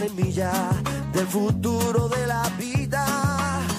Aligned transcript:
Semilla 0.00 0.50
del 1.12 1.26
futuro 1.26 2.08
de 2.08 2.26
la 2.26 2.42
vida. 2.58 3.04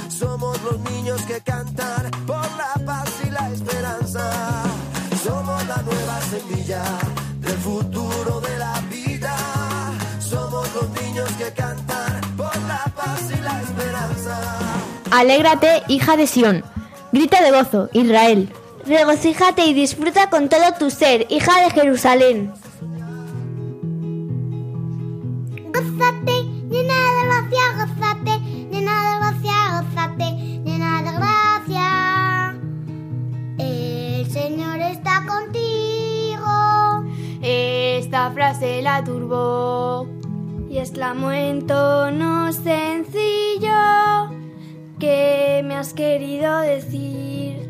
Somos 0.07 0.61
los 0.61 0.79
niños 0.91 1.19
que 1.23 1.41
cantan 1.41 2.11
por 2.27 2.45
la 2.61 2.73
paz 2.85 3.09
y 3.25 3.31
la 3.31 3.49
esperanza. 3.49 4.23
Somos 5.23 5.65
la 5.67 5.77
nueva 5.81 6.21
semilla 6.29 6.83
del 7.39 7.57
futuro 7.57 8.39
de 8.39 8.55
la 8.59 8.79
vida. 8.91 9.35
Somos 10.19 10.67
los 10.75 10.89
niños 11.01 11.29
que 11.39 11.49
cantan 11.53 12.21
por 12.37 12.55
la 12.67 12.83
paz 12.95 13.21
y 13.35 13.41
la 13.41 13.59
esperanza. 13.63 14.35
Alégrate, 15.09 15.81
hija 15.87 16.17
de 16.17 16.27
Sión. 16.27 16.63
Grita 17.11 17.41
de 17.41 17.49
gozo, 17.49 17.89
Israel. 17.93 18.53
Regocíjate 18.85 19.65
y 19.65 19.73
disfruta 19.73 20.29
con 20.29 20.49
todo 20.49 20.71
tu 20.77 20.91
ser, 20.91 21.25
hija 21.29 21.61
de 21.61 21.71
Jerusalén. 21.71 22.53
La 38.91 39.03
turbó 39.05 40.05
y 40.69 40.77
exclamó 40.77 41.31
en 41.31 41.65
tono 41.65 42.51
sencillo 42.51 43.79
que 44.99 45.61
me 45.63 45.75
has 45.75 45.93
querido 45.93 46.59
decir 46.59 47.69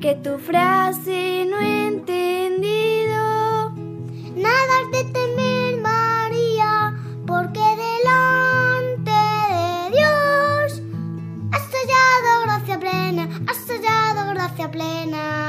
que 0.00 0.14
tu 0.14 0.38
frase 0.38 1.46
no 1.50 1.58
he 1.58 1.86
entendido. 1.88 3.22
Nada 4.36 4.76
de 4.92 5.02
temer, 5.16 5.80
María, 5.90 6.72
porque 7.26 7.64
delante 7.86 9.18
de 9.56 9.96
Dios 9.96 10.82
has 11.54 11.66
hallado 11.76 12.30
gracia 12.44 12.78
plena, 12.78 13.24
has 13.48 13.60
hallado 13.68 14.32
gracia 14.32 14.70
plena. 14.70 15.41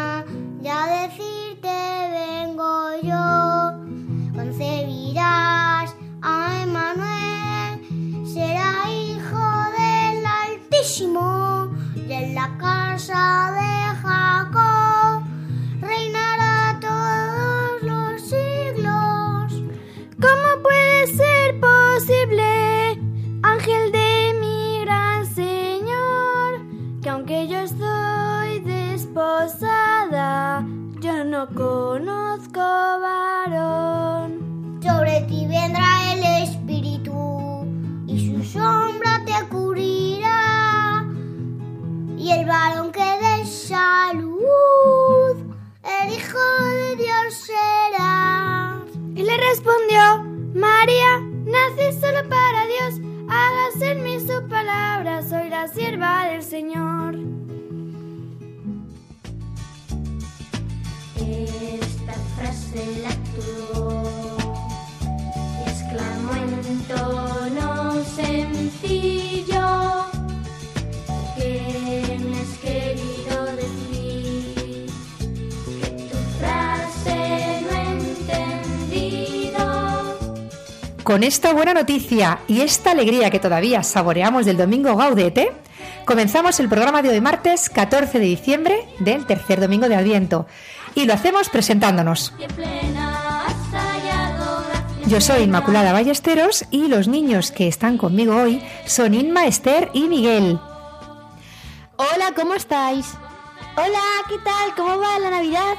Ángel 23.43 23.91
de 23.93 24.35
mi 24.41 24.83
gran 24.83 25.25
Señor, 25.25 26.59
que 27.01 27.09
aunque 27.09 27.47
yo 27.47 27.59
estoy 27.59 28.59
desposada, 28.59 30.67
yo 30.99 31.23
no 31.23 31.47
conozco 31.47 32.59
varón? 32.59 34.79
Sobre 34.81 35.21
ti 35.29 35.47
vendrá 35.47 36.13
el 36.13 36.43
Espíritu 36.43 37.65
y 38.05 38.27
su 38.27 38.43
sombra 38.43 39.23
te 39.25 39.47
cubrirá. 39.47 41.05
Y 42.17 42.31
el 42.31 42.45
varón 42.45 42.91
que 42.91 43.45
salud, 43.45 44.32
sierva 55.73 56.25
del 56.25 56.43
Señor. 56.43 57.15
Esta 61.15 62.13
frase 62.35 63.01
la 63.01 63.13
tuvo 63.33 64.03
y 65.59 65.69
exclamó 65.69 66.35
en 66.35 66.53
Con 81.03 81.23
esta 81.23 81.51
buena 81.53 81.73
noticia 81.73 82.39
y 82.47 82.61
esta 82.61 82.91
alegría 82.91 83.29
que 83.29 83.39
todavía 83.39 83.83
saboreamos 83.83 84.45
del 84.45 84.55
domingo 84.55 84.95
Gaudete, 84.95 85.51
comenzamos 86.05 86.61
el 86.61 86.69
programa 86.69 87.01
de 87.01 87.09
hoy 87.09 87.19
martes 87.19 87.69
14 87.69 88.19
de 88.19 88.25
diciembre 88.25 88.87
del 88.99 89.25
tercer 89.25 89.59
domingo 89.59 89.89
de 89.89 89.95
Adviento 89.95 90.47
y 90.95 91.03
lo 91.03 91.13
hacemos 91.13 91.49
presentándonos. 91.49 92.33
Yo 95.07 95.19
soy 95.19 95.43
Inmaculada 95.43 95.91
Ballesteros 95.91 96.63
y 96.71 96.87
los 96.87 97.09
niños 97.09 97.51
que 97.51 97.67
están 97.67 97.97
conmigo 97.97 98.37
hoy 98.37 98.63
son 98.85 99.13
Inma, 99.13 99.45
Esther 99.45 99.89
y 99.93 100.07
Miguel. 100.07 100.57
Hola, 101.97 102.31
¿cómo 102.33 102.53
estáis? 102.53 103.07
Hola, 103.75 103.99
¿qué 104.29 104.37
tal? 104.37 104.73
¿Cómo 104.77 104.99
va 104.99 105.19
la 105.19 105.31
Navidad? 105.31 105.75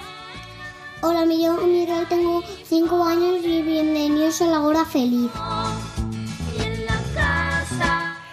Hola, 1.06 1.26
me 1.26 1.34
llamo 1.34 1.60
Miguel, 1.66 2.06
tengo 2.08 2.42
5 2.66 3.04
años 3.04 3.44
y 3.44 3.60
bienvenidos 3.60 4.40
a 4.40 4.46
la 4.46 4.62
hora 4.62 4.86
feliz. 4.86 5.30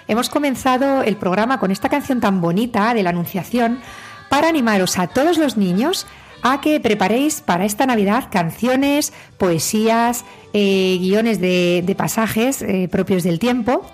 Hemos 0.07 0.29
comenzado 0.29 1.01
el 1.01 1.17
programa 1.17 1.59
con 1.59 1.71
esta 1.71 1.89
canción 1.89 2.21
tan 2.21 2.39
bonita 2.39 2.93
de 2.93 3.03
la 3.03 3.09
Anunciación 3.09 3.81
para 4.29 4.47
animaros 4.47 4.97
a 4.99 5.07
todos 5.07 5.37
los 5.37 5.57
niños 5.57 6.07
a 6.43 6.61
que 6.61 6.79
preparéis 6.79 7.41
para 7.41 7.65
esta 7.65 7.85
Navidad 7.85 8.29
canciones, 8.31 9.11
poesías, 9.37 10.23
eh, 10.53 10.97
guiones 10.97 11.41
de, 11.41 11.83
de 11.85 11.95
pasajes 11.95 12.61
eh, 12.61 12.87
propios 12.89 13.23
del 13.23 13.37
tiempo 13.37 13.85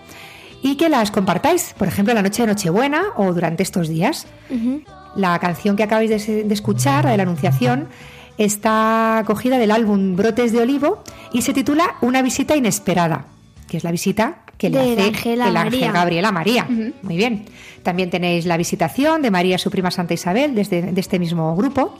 y 0.61 0.75
que 0.75 0.89
las 0.89 1.09
compartáis, 1.09 1.73
por 1.79 1.87
ejemplo, 1.87 2.13
la 2.13 2.21
noche 2.21 2.43
de 2.43 2.49
Nochebuena 2.49 3.05
o 3.15 3.33
durante 3.33 3.63
estos 3.63 3.87
días. 3.87 4.27
La 5.15 5.39
canción 5.39 5.75
que 5.75 5.81
acabáis 5.81 6.11
de, 6.11 6.43
de 6.43 6.53
escuchar, 6.53 7.05
la 7.05 7.11
de 7.11 7.17
la 7.17 7.23
Anunciación, 7.23 7.87
está 8.37 9.23
cogida 9.25 9.57
del 9.57 9.71
álbum 9.71 10.15
Brotes 10.15 10.51
de 10.51 10.61
Olivo 10.61 11.03
y 11.33 11.41
se 11.41 11.53
titula 11.53 11.95
Una 12.01 12.21
visita 12.21 12.55
inesperada, 12.55 13.25
que 13.67 13.77
es 13.77 13.83
la 13.83 13.91
visita 13.91 14.43
que 14.57 14.69
le 14.69 14.79
hace 14.79 15.33
el 15.33 15.41
ángel 15.41 15.53
María. 15.53 15.91
Gabriel 15.91 16.25
a 16.25 16.31
María. 16.31 16.67
Muy 17.01 17.15
bien. 17.15 17.45
También 17.83 18.09
tenéis 18.09 18.45
la 18.45 18.57
visitación 18.57 19.21
de 19.21 19.31
María, 19.31 19.57
su 19.57 19.69
prima 19.69 19.91
Santa 19.91 20.13
Isabel, 20.13 20.55
desde 20.55 20.81
de 20.81 20.99
este 20.99 21.19
mismo 21.19 21.55
grupo. 21.55 21.95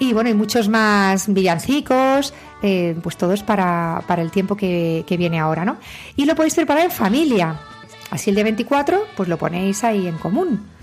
Y 0.00 0.12
bueno, 0.12 0.28
hay 0.28 0.34
muchos 0.34 0.68
más 0.68 1.32
villancicos, 1.32 2.34
eh, 2.62 2.96
pues 3.02 3.16
todos 3.16 3.42
para, 3.42 4.02
para 4.08 4.22
el 4.22 4.30
tiempo 4.30 4.56
que, 4.56 5.04
que 5.06 5.16
viene 5.16 5.38
ahora, 5.38 5.64
¿no? 5.64 5.76
Y 6.16 6.24
lo 6.24 6.34
podéis 6.34 6.54
preparar 6.54 6.84
en 6.84 6.90
familia. 6.90 7.60
Así 8.10 8.30
el 8.30 8.36
día 8.36 8.44
24, 8.44 9.06
pues 9.16 9.28
lo 9.28 9.38
ponéis 9.38 9.84
ahí 9.84 10.06
en 10.06 10.18
común. 10.18 10.73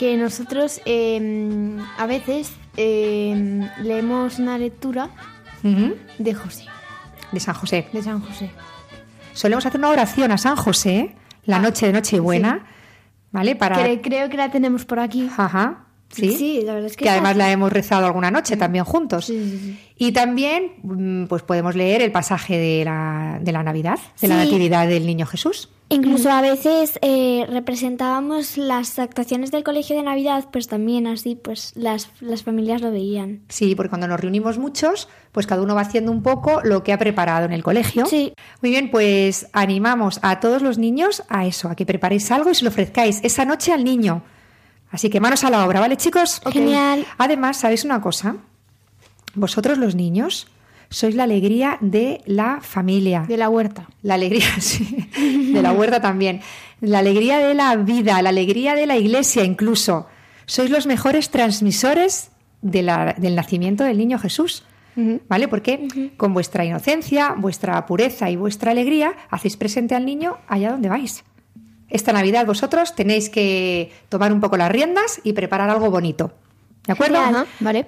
Que 0.00 0.16
nosotros 0.16 0.80
eh, 0.86 1.76
a 1.98 2.06
veces 2.06 2.50
eh, 2.78 3.68
leemos 3.82 4.38
una 4.38 4.56
lectura 4.56 5.10
de 5.62 6.32
José, 6.32 6.64
De 7.32 7.38
San 7.38 7.54
José. 7.54 7.86
de 7.92 8.02
San 8.02 8.22
José. 8.22 8.50
Solemos 9.34 9.66
hacer 9.66 9.78
una 9.78 9.90
oración 9.90 10.32
a 10.32 10.38
San 10.38 10.56
José 10.56 11.14
la 11.44 11.58
noche 11.58 11.84
de 11.84 11.92
Nochebuena, 11.92 12.64
¿vale? 13.30 13.56
Para... 13.56 13.76
Que 13.84 14.00
creo 14.00 14.30
que 14.30 14.38
la 14.38 14.50
tenemos 14.50 14.86
por 14.86 15.00
aquí. 15.00 15.28
Ajá. 15.36 15.84
Sí, 16.12 16.32
Sí, 16.32 16.62
la 16.64 16.74
verdad 16.74 16.90
es 16.90 16.96
que 16.96 17.04
que 17.04 17.10
además 17.10 17.36
la 17.36 17.52
hemos 17.52 17.72
rezado 17.72 18.06
alguna 18.06 18.30
noche 18.30 18.56
también 18.56 18.84
juntos. 18.84 19.26
Sí, 19.26 19.38
sí, 19.50 19.58
sí. 19.58 19.78
Y 19.96 20.12
también 20.12 20.72
mm, 20.82 21.26
pues 21.26 21.42
podemos 21.42 21.76
leer 21.76 22.02
el 22.02 22.10
pasaje 22.10 22.58
de 22.58 22.84
la, 22.84 23.38
de 23.40 23.52
la 23.52 23.62
Navidad, 23.62 23.98
de 24.20 24.28
la. 24.28 24.36
Natividad 24.44 24.88
del 24.88 25.06
Niño 25.06 25.26
Jesús. 25.26 25.68
Incluso 25.92 26.30
a 26.30 26.40
veces 26.40 27.00
eh, 27.02 27.44
representábamos 27.48 28.56
las 28.56 29.00
actuaciones 29.00 29.50
del 29.50 29.64
colegio 29.64 29.96
de 29.96 30.04
Navidad, 30.04 30.46
pues 30.52 30.68
también 30.68 31.08
así, 31.08 31.34
pues 31.34 31.72
las, 31.74 32.10
las 32.20 32.44
familias 32.44 32.80
lo 32.80 32.92
veían. 32.92 33.42
Sí, 33.48 33.74
porque 33.74 33.90
cuando 33.90 34.06
nos 34.06 34.20
reunimos 34.20 34.56
muchos, 34.56 35.08
pues 35.32 35.48
cada 35.48 35.62
uno 35.62 35.74
va 35.74 35.80
haciendo 35.80 36.12
un 36.12 36.22
poco 36.22 36.60
lo 36.62 36.84
que 36.84 36.92
ha 36.92 36.98
preparado 36.98 37.44
en 37.44 37.52
el 37.52 37.64
colegio. 37.64 38.06
Sí. 38.06 38.34
Muy 38.62 38.70
bien, 38.70 38.92
pues 38.92 39.48
animamos 39.52 40.20
a 40.22 40.38
todos 40.38 40.62
los 40.62 40.78
niños 40.78 41.24
a 41.28 41.44
eso, 41.46 41.68
a 41.68 41.74
que 41.74 41.84
preparéis 41.84 42.30
algo 42.30 42.50
y 42.50 42.54
se 42.54 42.64
lo 42.64 42.70
ofrezcáis 42.70 43.18
esa 43.24 43.44
noche 43.44 43.72
al 43.72 43.82
niño. 43.82 44.22
Así 44.90 45.08
que 45.10 45.20
manos 45.20 45.44
a 45.44 45.50
la 45.50 45.64
obra, 45.64 45.80
¿vale, 45.80 45.96
chicos? 45.96 46.40
Genial. 46.52 47.06
Además, 47.18 47.58
¿sabéis 47.58 47.84
una 47.84 48.00
cosa? 48.00 48.36
Vosotros 49.34 49.78
los 49.78 49.94
niños 49.94 50.48
sois 50.88 51.14
la 51.14 51.22
alegría 51.24 51.78
de 51.80 52.20
la 52.26 52.58
familia. 52.60 53.24
De 53.28 53.36
la 53.36 53.48
huerta. 53.48 53.86
La 54.02 54.14
alegría, 54.14 54.48
sí, 54.60 55.08
de 55.52 55.62
la 55.62 55.72
huerta 55.72 56.00
también. 56.00 56.40
La 56.80 56.98
alegría 56.98 57.38
de 57.38 57.54
la 57.54 57.76
vida, 57.76 58.20
la 58.22 58.30
alegría 58.30 58.74
de 58.74 58.86
la 58.86 58.96
iglesia 58.96 59.44
incluso. 59.44 60.08
Sois 60.46 60.68
los 60.70 60.86
mejores 60.86 61.30
transmisores 61.30 62.30
de 62.62 62.82
la- 62.82 63.14
del 63.16 63.36
nacimiento 63.36 63.84
del 63.84 63.98
niño 63.98 64.18
Jesús. 64.18 64.64
¿Vale? 65.28 65.48
Porque 65.48 66.12
con 66.18 66.34
vuestra 66.34 66.62
inocencia, 66.64 67.34
vuestra 67.34 67.86
pureza 67.86 68.28
y 68.28 68.36
vuestra 68.36 68.72
alegría 68.72 69.14
hacéis 69.30 69.56
presente 69.56 69.94
al 69.94 70.04
niño 70.04 70.36
allá 70.46 70.72
donde 70.72 70.90
vais. 70.90 71.24
Esta 71.90 72.12
Navidad 72.12 72.46
vosotros 72.46 72.94
tenéis 72.94 73.28
que 73.28 73.92
tomar 74.08 74.32
un 74.32 74.40
poco 74.40 74.56
las 74.56 74.70
riendas 74.70 75.20
y 75.24 75.32
preparar 75.32 75.68
algo 75.70 75.90
bonito. 75.90 76.32
¿De 76.86 76.92
acuerdo? 76.92 77.18
Ajá, 77.18 77.46
vale. 77.60 77.86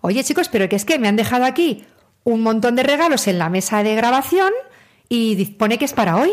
Oye, 0.00 0.24
chicos, 0.24 0.48
pero 0.48 0.68
que 0.68 0.76
es 0.76 0.84
que 0.84 0.98
me 0.98 1.08
han 1.08 1.16
dejado 1.16 1.44
aquí 1.44 1.84
un 2.24 2.42
montón 2.42 2.76
de 2.76 2.82
regalos 2.82 3.26
en 3.26 3.38
la 3.38 3.48
mesa 3.50 3.82
de 3.82 3.94
grabación 3.94 4.52
y 5.08 5.44
pone 5.46 5.78
que 5.78 5.84
es 5.84 5.92
para 5.92 6.16
hoy. 6.16 6.30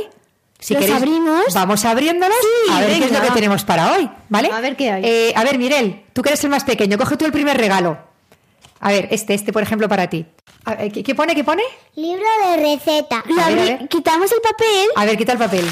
Si 0.60 0.74
¿Los 0.74 0.82
queréis, 0.82 1.02
abrimos? 1.02 1.54
Vamos 1.54 1.86
abriéndolos 1.86 2.38
a 2.72 2.80
ver 2.80 2.98
qué 3.00 3.06
es 3.06 3.12
lo 3.12 3.22
que 3.22 3.32
tenemos 3.32 3.64
para 3.64 3.94
hoy, 3.94 4.10
¿vale? 4.30 4.50
A 4.52 4.60
ver 4.60 4.76
qué 4.76 4.90
hay. 4.92 5.04
Eh, 5.06 5.34
a 5.36 5.44
ver, 5.44 5.58
Mirel, 5.60 6.04
tú 6.14 6.22
que 6.24 6.30
eres 6.30 6.44
el 6.44 6.50
más 6.50 6.64
pequeño, 6.64 6.98
coge 6.98 7.16
tú 7.16 7.26
el 7.26 7.32
primer 7.32 7.58
regalo. 7.58 7.98
A 8.80 8.90
ver, 8.92 9.08
este, 9.12 9.34
este, 9.36 9.54
por 9.54 9.62
ejemplo, 9.64 9.88
para 9.88 10.08
ti. 10.10 10.26
A 10.66 10.76
ver, 10.76 10.92
¿qué, 10.92 11.04
qué 11.04 11.14
pone? 11.16 11.36
¿Qué 11.36 11.44
pone? 11.44 11.62
Libro 11.96 12.26
de 12.48 12.58
receta. 12.76 13.24
Lo 13.28 13.42
A 13.42 13.48
ver, 13.50 13.60
a 13.60 13.62
abri- 13.64 13.80
ver. 13.80 13.88
Quitamos 13.88 14.32
el 14.32 14.42
papel. 14.42 14.88
A 14.96 15.06
ver, 15.06 15.18
quita 15.18 15.34
el 15.34 15.38
papel. 15.40 15.66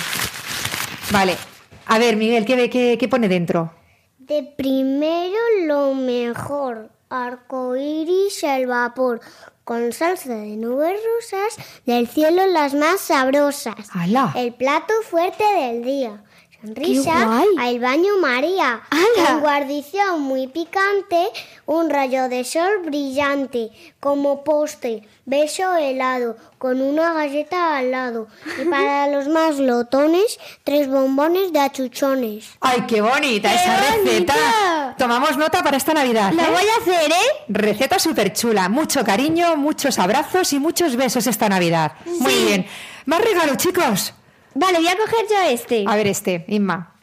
Vale. 1.11 1.37
A 1.85 1.99
ver, 1.99 2.15
Miguel, 2.15 2.45
¿qué, 2.45 2.69
qué, 2.69 2.97
qué 2.99 3.07
pone 3.07 3.27
dentro? 3.27 3.71
De 4.17 4.43
primero 4.43 5.37
lo 5.65 5.93
mejor. 5.93 6.89
Arcoíris 7.09 8.43
al 8.43 8.65
vapor. 8.65 9.21
Con 9.63 9.93
salsa 9.93 10.29
de 10.29 10.57
nubes 10.57 10.99
rusas. 11.15 11.57
Del 11.85 12.07
cielo 12.07 12.45
las 12.47 12.73
más 12.73 13.01
sabrosas. 13.01 13.89
¡Hala! 13.91 14.33
El 14.35 14.53
plato 14.53 14.93
fuerte 15.09 15.43
del 15.43 15.83
día. 15.83 16.23
Sonrisa 16.65 17.43
al 17.59 17.79
baño 17.79 18.17
María. 18.19 18.81
¡Hala! 18.89 19.29
Con 19.29 19.39
guarnición 19.41 20.21
muy 20.21 20.47
picante. 20.47 21.27
Un 21.67 21.91
rayo 21.91 22.27
de 22.27 22.43
sol 22.43 22.81
brillante. 22.83 23.69
Como 23.99 24.43
postre. 24.43 25.03
Beso 25.25 25.75
helado. 25.75 26.37
Con 26.57 26.81
una 26.81 27.13
galleta 27.13 27.77
al 27.77 27.91
lado. 27.91 28.27
Y 28.59 28.65
para 28.69 29.07
los 29.09 29.27
más 29.27 29.59
lotones. 29.59 30.39
Tres 30.63 30.89
bombones 30.89 31.53
de 31.53 31.59
achuchones. 31.59 32.49
¡Ay, 32.61 32.85
qué 32.87 32.99
bonita 33.01 33.53
esa 33.53 33.77
receta! 33.77 34.95
Tomamos 34.97 35.37
nota 35.37 35.61
para 35.61 35.77
esta 35.77 35.93
Navidad. 35.93 36.31
Lo 36.31 36.41
¿eh? 36.41 36.49
voy 36.51 36.65
a 36.67 36.81
hacer, 36.81 37.11
¿eh? 37.11 37.43
Receta 37.47 37.99
súper 37.99 38.33
chula, 38.33 38.69
mucho 38.69 39.03
cariño, 39.03 39.55
muchos 39.55 39.99
abrazos 39.99 40.51
y 40.53 40.59
muchos 40.59 40.95
besos 40.95 41.27
esta 41.27 41.47
Navidad. 41.47 41.91
Muy 42.05 42.33
bien. 42.45 42.65
Más 43.05 43.21
regalos, 43.21 43.57
chicos. 43.57 44.13
Vale, 44.55 44.77
voy 44.77 44.87
a 44.87 44.95
coger 44.97 45.25
yo 45.29 45.41
este. 45.49 45.83
A 45.87 45.95
ver 45.95 46.07
este, 46.07 46.45
Inma. 46.47 46.93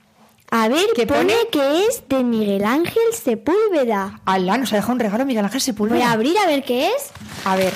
A 0.50 0.69
ver, 0.69 0.84
¿Qué 0.94 1.06
pone, 1.06 1.20
pone? 1.20 1.34
que 1.50 1.87
es 1.87 2.02
de 2.08 2.25
Miguel 2.25 2.64
Ángel 2.64 3.02
Sepúlveda. 3.14 4.20
Alá, 4.26 4.58
nos 4.58 4.72
ha 4.72 4.76
dejado 4.76 4.93
un 4.94 5.00
regalo 5.00 5.25
Miguel 5.25 5.44
Ángel 5.44 5.58
Voy 5.60 5.64
Sepúlveda. 5.64 6.08
a 6.08 6.12
abrir 6.12 6.37
a 6.38 6.46
ver 6.46 6.62
qué 6.64 6.88
es. 6.88 7.10
A 7.44 7.56
ver. 7.56 7.72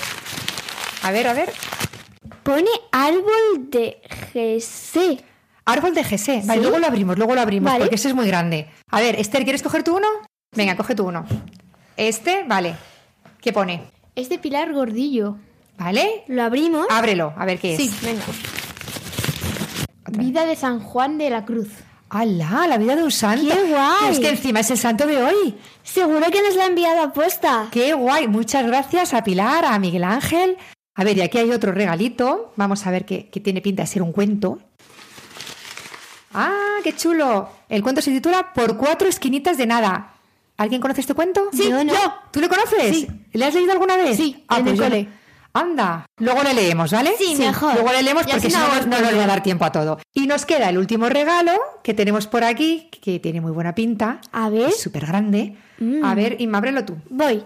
A 1.03 1.11
ver, 1.11 1.27
a 1.29 1.33
ver. 1.33 1.53
Pone 2.43 2.69
árbol 2.93 3.71
de 3.71 4.01
GC. 4.33 5.23
Árbol 5.65 5.95
de 5.95 6.05
GC. 6.05 6.43
Vale, 6.47 6.61
¿Sí? 6.61 6.61
luego 6.63 6.79
lo 6.79 6.87
abrimos, 6.87 7.17
luego 7.17 7.35
lo 7.35 7.41
abrimos, 7.41 7.73
Vale. 7.73 7.81
porque 7.85 7.97
ese 7.97 8.09
es 8.09 8.15
muy 8.15 8.27
grande. 8.27 8.69
A 8.91 9.01
ver, 9.01 9.19
Esther, 9.19 9.45
¿quieres 9.45 9.63
coger 9.63 9.83
tú 9.83 9.97
uno? 9.97 10.07
Venga, 10.55 10.77
coge 10.77 10.95
tú 10.95 11.07
uno. 11.09 11.27
Este, 11.97 12.45
vale. 12.47 12.77
¿Qué 13.41 13.53
pone? 13.53 13.91
Es 14.15 14.29
de 14.29 14.39
Pilar 14.39 14.73
Gordillo. 14.73 15.37
¿Vale? 15.79 16.25
Lo 16.29 16.43
abrimos. 16.45 16.87
Ábrelo, 16.91 17.35
a 17.37 17.45
ver 17.47 17.59
qué 17.59 17.75
es. 17.75 17.81
Sí, 17.81 17.91
venga. 18.03 18.23
Vida 20.09 20.47
de 20.47 20.57
San 20.57 20.81
Juan 20.81 21.19
de 21.19 21.31
la 21.31 21.45
Cruz. 21.45 21.69
¡Hala! 22.09 22.67
La 22.69 22.79
vida 22.79 22.95
de 22.95 23.03
un 23.03 23.11
santo. 23.11 23.53
¡Qué 23.53 23.69
guay! 23.73 24.13
Es 24.13 24.21
que 24.21 24.29
encima 24.29 24.61
es 24.61 24.71
el 24.71 24.79
santo 24.79 25.07
de 25.07 25.23
hoy. 25.23 25.57
Seguro 25.83 26.31
que 26.31 26.43
nos 26.43 26.55
la 26.55 26.65
ha 26.65 26.67
enviado 26.69 27.03
a 27.03 27.13
posta. 27.13 27.69
¡Qué 27.73 27.95
guay! 27.95 28.29
Muchas 28.29 28.65
gracias 28.67 29.13
a 29.13 29.25
Pilar, 29.25 29.65
a 29.65 29.79
Miguel 29.79 30.05
Ángel. 30.05 30.57
A 30.95 31.05
ver, 31.05 31.17
y 31.19 31.23
aquí 31.23 31.39
hay 31.39 31.51
otro 31.51 31.73
regalito. 31.73 32.53
Vamos 32.57 32.87
a 32.87 32.91
ver 32.91 33.05
qué, 33.05 33.29
qué 33.31 33.41
tiene 33.41 33.61
pinta 33.61 33.83
de 33.83 33.89
ser 33.89 34.03
un 34.03 34.13
cuento. 34.13 34.61
¡Ah, 36.33 36.77
qué 36.85 36.95
chulo! 36.95 37.49
El 37.69 37.83
cuento 37.83 38.01
se 38.01 38.13
titula 38.13 38.53
Por 38.53 38.77
cuatro 38.77 39.09
esquinitas 39.09 39.57
de 39.59 39.67
nada. 39.67 40.15
¿Alguien 40.57 40.81
conoce 40.81 41.01
este 41.01 41.15
cuento? 41.15 41.49
Sí, 41.53 41.69
yo. 41.69 41.83
yo. 41.83 41.95
¿Tú 42.31 42.41
le 42.41 42.49
conoces? 42.49 42.97
Sí. 42.97 43.09
¿Le 43.33 43.45
has 43.45 43.55
leído 43.55 43.73
alguna 43.73 43.97
vez? 43.97 44.17
Sí, 44.17 44.45
ah, 44.49 44.59
en 44.59 44.63
pues 44.65 44.73
el 44.73 44.79
yo 44.79 44.85
no. 44.85 44.91
cole. 44.91 45.09
Anda, 45.57 46.07
luego 46.19 46.43
le 46.43 46.55
leemos, 46.55 46.91
¿vale? 46.93 47.15
Sí, 47.19 47.35
mejor. 47.37 47.75
Luego 47.75 47.93
le 47.93 48.03
leemos 48.03 48.25
porque 48.27 48.51
si 48.51 48.57
no, 48.57 48.67
no 48.87 49.01
nos 49.01 49.17
va 49.17 49.25
a 49.25 49.27
dar 49.27 49.43
tiempo 49.43 49.65
a 49.65 49.73
todo. 49.73 49.99
Y 50.13 50.27
nos 50.27 50.45
queda 50.47 50.69
el 50.69 50.79
último 50.79 51.09
regalo 51.09 51.53
que 51.83 51.95
tenemos 51.95 52.27
por 52.27 52.45
aquí, 52.45 52.89
que 53.03 53.19
tiene 53.21 53.41
muy 53.41 53.53
buena 53.53 53.75
pinta. 53.75 54.21
A 54.33 54.49
ver. 54.51 54.69
Es 54.69 54.81
súper 54.81 55.07
grande. 55.07 55.57
A 56.03 56.15
ver, 56.15 56.41
Inma, 56.41 56.59
ábrelo 56.59 56.85
tú. 56.85 56.97
Voy. 57.11 57.43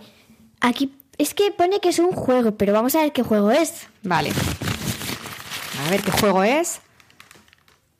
Aquí 0.60 0.92
es 1.18 1.34
que 1.34 1.50
pone 1.50 1.80
que 1.80 1.90
es 1.90 1.98
un 1.98 2.12
juego, 2.12 2.56
pero 2.56 2.72
vamos 2.72 2.94
a 2.94 3.02
ver 3.02 3.12
qué 3.12 3.22
juego 3.22 3.50
es. 3.50 3.86
Vale. 4.02 4.32
A 5.86 5.90
ver 5.90 6.02
qué 6.02 6.10
juego 6.12 6.42
es. 6.42 6.80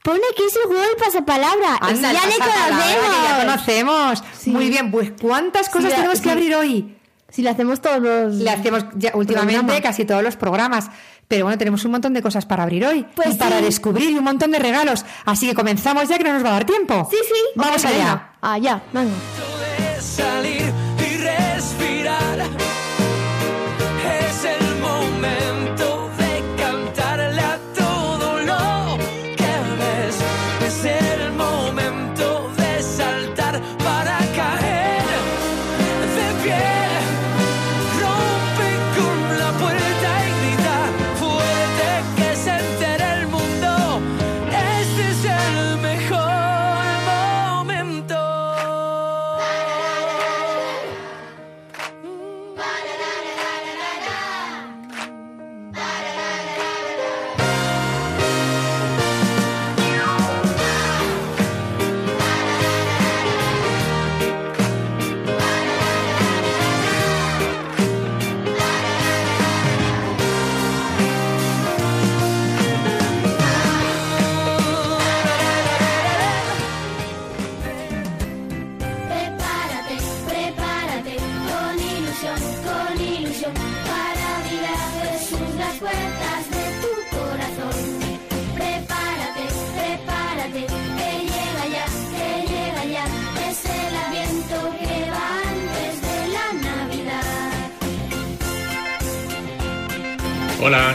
Pone 0.02 0.20
que 0.36 0.46
es 0.46 0.56
el 0.56 0.62
juego 0.62 0.80
del 0.82 0.96
pasapalabra. 0.96 1.76
Anda, 1.80 2.12
ya 2.12 2.22
el 2.24 2.30
le 2.30 2.38
pasapalabra, 2.38 2.84
que 2.86 3.28
ya 3.28 3.38
conocemos. 3.40 4.24
Muy 4.46 4.70
bien, 4.70 4.90
pues 4.90 5.12
¿cuántas 5.20 5.68
cosas 5.68 5.90
Sí, 5.90 5.96
tenemos 5.96 6.18
sí. 6.18 6.24
que 6.24 6.30
abrir 6.30 6.54
hoy? 6.54 6.96
Si 7.30 7.42
le 7.42 7.50
hacemos 7.50 7.80
todos 7.80 8.00
los... 8.00 8.34
Le 8.34 8.50
hacemos 8.50 8.84
ya 8.94 9.12
últimamente 9.14 9.60
Programa. 9.60 9.82
casi 9.82 10.04
todos 10.04 10.22
los 10.22 10.36
programas. 10.36 10.90
Pero 11.28 11.44
bueno, 11.44 11.58
tenemos 11.58 11.84
un 11.84 11.92
montón 11.92 12.12
de 12.12 12.22
cosas 12.22 12.44
para 12.44 12.64
abrir 12.64 12.84
hoy. 12.84 13.06
Pues 13.14 13.34
y 13.34 13.38
para 13.38 13.60
descubrir 13.60 14.10
y 14.10 14.18
un 14.18 14.24
montón 14.24 14.50
de 14.50 14.58
regalos. 14.58 15.04
Así 15.24 15.48
que 15.48 15.54
comenzamos 15.54 16.08
ya 16.08 16.18
que 16.18 16.24
no 16.24 16.32
nos 16.34 16.44
va 16.44 16.48
a 16.48 16.52
dar 16.52 16.64
tiempo. 16.64 17.06
Sí, 17.10 17.18
sí. 17.22 17.40
Vamos 17.54 17.84
allá. 17.84 18.32
Venga, 18.42 18.52
allá, 18.54 18.82
venga. 18.92 20.79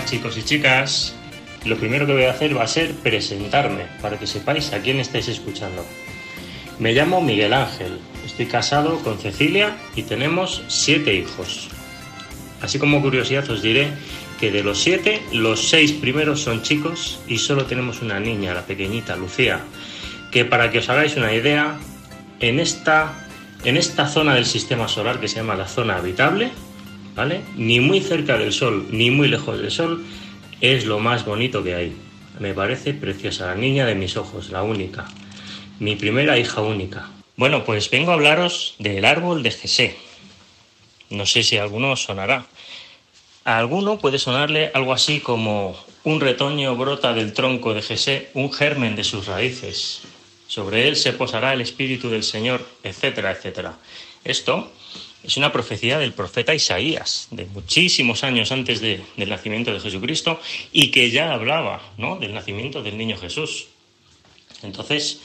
Chicos 0.06 0.38
y 0.38 0.44
chicas. 0.44 1.16
Lo 1.66 1.78
primero 1.78 2.06
que 2.06 2.14
voy 2.14 2.26
a 2.26 2.32
hacer 2.32 2.56
va 2.56 2.64
a 2.64 2.68
ser 2.68 2.94
presentarme 2.94 3.88
para 4.02 4.20
que 4.20 4.28
sepáis 4.28 4.72
a 4.72 4.80
quién 4.80 5.00
estáis 5.00 5.28
escuchando. 5.28 5.84
Me 6.78 6.94
llamo 6.94 7.22
Miguel 7.22 7.54
Ángel, 7.54 8.00
estoy 8.24 8.46
casado 8.46 9.00
con 9.00 9.18
Cecilia 9.18 9.76
y 9.96 10.04
tenemos 10.04 10.62
siete 10.68 11.16
hijos. 11.16 11.70
Así 12.62 12.78
como 12.78 13.02
curiosidad 13.02 13.50
os 13.50 13.64
diré 13.64 13.90
que 14.40 14.52
de 14.52 14.64
los 14.64 14.80
siete, 14.80 15.24
los 15.32 15.70
seis 15.70 15.92
primeros 15.92 16.42
son 16.42 16.62
chicos 16.62 17.20
y 17.28 17.40
solo 17.40 17.66
tenemos 17.66 18.04
una 18.04 18.20
niña, 18.20 18.54
la 18.54 18.68
pequeñita 18.68 19.16
Lucía, 19.16 19.62
que 20.32 20.46
para 20.46 20.70
que 20.70 20.80
os 20.80 20.90
hagáis 20.90 21.18
una 21.18 21.34
idea, 21.34 21.78
en 22.42 22.60
esta, 22.60 23.14
en 23.64 23.76
esta 23.76 24.08
zona 24.08 24.36
del 24.36 24.46
sistema 24.46 24.88
solar 24.88 25.20
que 25.20 25.28
se 25.28 25.38
llama 25.38 25.56
la 25.56 25.68
zona 25.68 25.96
habitable, 25.96 26.52
Ni 27.56 27.80
muy 27.80 28.02
cerca 28.02 28.38
del 28.38 28.52
Sol, 28.52 28.88
ni 28.92 29.10
muy 29.10 29.30
lejos 29.30 29.58
del 29.58 29.72
Sol, 29.72 30.06
es 30.60 30.86
lo 30.86 31.00
más 31.00 31.24
bonito 31.24 31.64
que 31.64 31.74
hay. 31.74 31.96
Me 32.40 32.54
parece 32.54 32.94
preciosa, 32.94 33.48
la 33.48 33.56
niña 33.56 33.86
de 33.86 33.96
mis 33.96 34.18
ojos, 34.18 34.50
la 34.50 34.64
única. 34.64 35.06
Mi 35.80 35.96
primera 35.96 36.38
hija 36.38 36.62
única. 36.62 37.10
Bueno, 37.38 37.64
pues 37.64 37.90
vengo 37.90 38.12
a 38.12 38.16
hablaros 38.16 38.76
del 38.80 39.06
árbol 39.06 39.44
de 39.44 39.52
Jesé. 39.52 39.96
No 41.10 41.26
sé 41.26 41.44
si 41.44 41.58
alguno 41.58 41.94
os 41.94 42.04
sonará. 42.04 42.46
A 43.46 43.60
alguno 43.60 43.98
puede 43.98 44.20
sonarle 44.20 44.72
algo 44.74 44.92
así 44.92 45.22
como 45.22 45.78
un 46.04 46.20
retoño 46.20 46.76
brota 46.76 47.14
del 47.14 47.32
tronco 47.32 47.74
de 47.74 47.82
Jesé, 47.82 48.30
un 48.34 48.52
germen 48.52 48.98
de 48.98 49.06
sus 49.06 49.28
raíces. 49.28 50.02
Sobre 50.48 50.90
él 50.90 50.98
se 50.98 51.14
posará 51.14 51.54
el 51.54 51.62
espíritu 51.62 52.10
del 52.10 52.24
Señor, 52.24 52.66
etcétera, 52.84 53.32
etcétera. 53.32 53.78
Esto 54.26 54.72
es 55.26 55.38
una 55.38 55.52
profecía 55.52 55.98
del 55.98 56.14
profeta 56.14 56.54
Isaías, 56.54 57.28
de 57.32 57.46
muchísimos 57.46 58.24
años 58.24 58.52
antes 58.52 58.80
de- 58.82 59.02
del 59.18 59.30
nacimiento 59.30 59.74
de 59.74 59.80
Jesucristo, 59.80 60.40
y 60.72 60.92
que 60.92 61.10
ya 61.12 61.34
hablaba 61.34 61.82
¿no? 61.98 62.18
del 62.18 62.34
nacimiento 62.34 62.84
del 62.84 62.98
niño 62.98 63.18
Jesús. 63.18 63.68
Entonces, 64.64 65.22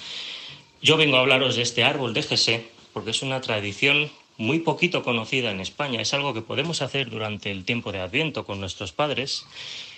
yo 0.83 0.97
vengo 0.97 1.17
a 1.17 1.21
hablaros 1.21 1.57
de 1.57 1.63
este 1.63 1.85
árbol 1.85 2.15
de 2.15 2.23
Jesé, 2.23 2.67
porque 2.93 3.11
es 3.11 3.23
una 3.23 3.41
tradición 3.41 4.11
muy 4.37 4.61
poquito 4.61 5.03
conocida 5.03 5.51
en 5.51 5.61
España. 5.61 6.01
Es 6.01 6.15
algo 6.15 6.33
que 6.33 6.41
podemos 6.41 6.81
hacer 6.83 7.11
durante 7.11 7.51
el 7.51 7.65
tiempo 7.65 7.93
de 7.93 8.01
Adviento 8.01 8.45
con 8.45 8.59
nuestros 8.61 8.93
padres, 8.93 9.45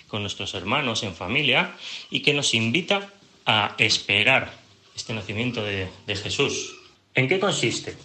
con 0.07 0.21
nuestros 0.21 0.53
hermanos, 0.53 1.03
en 1.03 1.15
familia, 1.15 1.75
y 2.11 2.19
que 2.19 2.33
nos 2.33 2.53
invita 2.53 3.09
a 3.45 3.75
esperar 3.77 4.53
este 4.95 5.13
nacimiento 5.13 5.63
de 5.63 5.89
Jesús. 6.15 6.75
¿En 7.15 7.27
qué 7.27 7.39
consiste? 7.39 7.95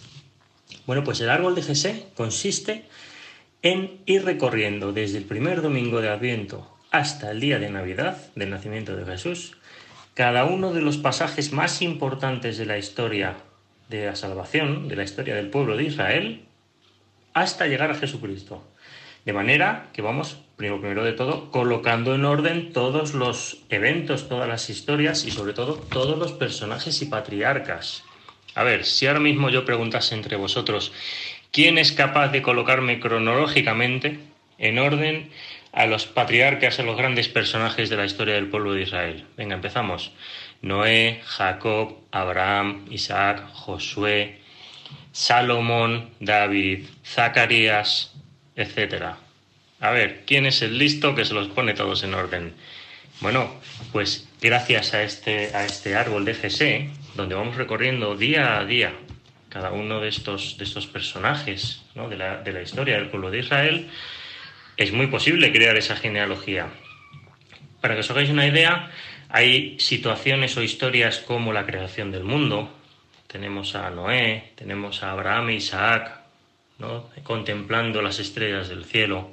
Bueno, 0.89 1.03
pues 1.03 1.21
el 1.21 1.29
árbol 1.29 1.53
de 1.53 1.61
Jesé 1.61 2.07
consiste 2.15 2.83
en 3.61 4.01
ir 4.07 4.25
recorriendo 4.25 4.91
desde 4.91 5.19
el 5.19 5.25
primer 5.25 5.61
domingo 5.61 6.01
de 6.01 6.09
Adviento 6.09 6.67
hasta 6.89 7.29
el 7.29 7.39
día 7.39 7.59
de 7.59 7.69
Navidad 7.69 8.17
del 8.33 8.49
nacimiento 8.49 8.95
de 8.95 9.05
Jesús, 9.05 9.55
cada 10.15 10.45
uno 10.45 10.73
de 10.73 10.81
los 10.81 10.97
pasajes 10.97 11.51
más 11.51 11.83
importantes 11.83 12.57
de 12.57 12.65
la 12.65 12.79
historia 12.79 13.37
de 13.87 14.07
la 14.07 14.15
salvación, 14.15 14.87
de 14.87 14.95
la 14.95 15.03
historia 15.03 15.35
del 15.35 15.51
pueblo 15.51 15.77
de 15.77 15.83
Israel, 15.83 16.45
hasta 17.35 17.67
llegar 17.67 17.91
a 17.91 17.95
Jesucristo. 17.95 18.63
De 19.25 19.33
manera 19.33 19.91
que 19.93 20.01
vamos, 20.01 20.39
primero, 20.55 20.81
primero 20.81 21.03
de 21.03 21.13
todo, 21.13 21.51
colocando 21.51 22.15
en 22.15 22.25
orden 22.25 22.73
todos 22.73 23.13
los 23.13 23.63
eventos, 23.69 24.27
todas 24.27 24.49
las 24.49 24.71
historias 24.71 25.23
y 25.23 25.29
sobre 25.29 25.53
todo 25.53 25.75
todos 25.75 26.17
los 26.17 26.31
personajes 26.31 26.99
y 27.03 27.05
patriarcas. 27.05 28.05
A 28.59 28.63
ver, 28.63 28.83
si 28.83 29.07
ahora 29.07 29.21
mismo 29.21 29.49
yo 29.49 29.63
preguntase 29.63 30.13
entre 30.15 30.35
vosotros, 30.35 30.91
¿quién 31.49 31.77
es 31.77 31.93
capaz 31.93 32.27
de 32.27 32.41
colocarme 32.41 32.99
cronológicamente 32.99 34.19
en 34.57 34.79
orden 34.79 35.29
a 35.71 35.85
los 35.85 36.05
patriarcas, 36.05 36.77
a 36.77 36.83
los 36.83 36.97
grandes 36.97 37.29
personajes 37.29 37.89
de 37.89 37.95
la 37.95 38.03
historia 38.03 38.33
del 38.33 38.49
pueblo 38.49 38.73
de 38.73 38.81
Israel? 38.81 39.25
Venga, 39.37 39.55
empezamos. 39.55 40.11
Noé, 40.61 41.21
Jacob, 41.23 41.99
Abraham, 42.11 42.85
Isaac, 42.89 43.49
Josué, 43.53 44.39
Salomón, 45.13 46.09
David, 46.19 46.83
Zacarías, 47.05 48.13
etcétera. 48.57 49.19
A 49.79 49.91
ver, 49.91 50.23
¿quién 50.25 50.45
es 50.45 50.61
el 50.61 50.77
listo 50.77 51.15
que 51.15 51.23
se 51.23 51.33
los 51.33 51.47
pone 51.47 51.75
todos 51.75 52.03
en 52.03 52.13
orden? 52.13 52.53
Bueno, 53.21 53.53
pues 53.93 54.27
gracias 54.41 54.93
a 54.93 55.03
este, 55.03 55.55
a 55.55 55.63
este 55.63 55.95
árbol 55.95 56.25
de 56.25 56.33
Jesé, 56.33 56.89
donde 57.15 57.35
vamos 57.35 57.55
recorriendo 57.55 58.15
día 58.15 58.59
a 58.59 58.65
día 58.65 58.93
cada 59.49 59.71
uno 59.71 59.99
de 59.99 60.09
estos, 60.09 60.57
de 60.57 60.63
estos 60.63 60.87
personajes 60.87 61.83
de, 61.95 62.17
la, 62.17 62.37
de 62.37 62.53
la 62.53 62.61
historia 62.61 62.97
del 62.97 63.07
pueblo 63.07 63.31
de 63.31 63.39
Israel, 63.39 63.89
es 64.77 64.93
muy 64.93 65.07
posible 65.07 65.51
crear 65.51 65.75
esa 65.75 65.95
genealogía. 65.95 66.69
Para 67.81 67.95
que 67.95 68.01
os 68.01 68.11
hagáis 68.11 68.29
una 68.29 68.45
idea, 68.45 68.91
hay 69.29 69.79
situaciones 69.79 70.55
o 70.55 70.61
historias 70.61 71.19
como 71.19 71.51
la 71.51 71.65
creación 71.65 72.11
del 72.11 72.23
mundo. 72.23 72.69
Tenemos 73.27 73.75
a 73.75 73.89
Noé, 73.89 74.51
tenemos 74.55 75.03
a 75.03 75.11
Abraham 75.11 75.49
e 75.49 75.55
Isaac, 75.55 76.19
contemplando 77.23 78.01
las 78.01 78.19
estrellas 78.19 78.69
del 78.69 78.85
cielo 78.85 79.31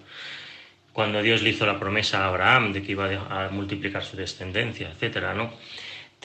cuando 0.92 1.20
Dios 1.20 1.42
le 1.42 1.50
hizo 1.50 1.66
la 1.66 1.78
promesa 1.78 2.24
a 2.24 2.28
Abraham 2.28 2.72
de 2.72 2.82
que 2.82 2.92
iba 2.92 3.06
a 3.28 3.50
multiplicar 3.50 4.02
su 4.02 4.16
descendencia, 4.16 4.88
etcétera, 4.88 5.34
¿no? 5.34 5.52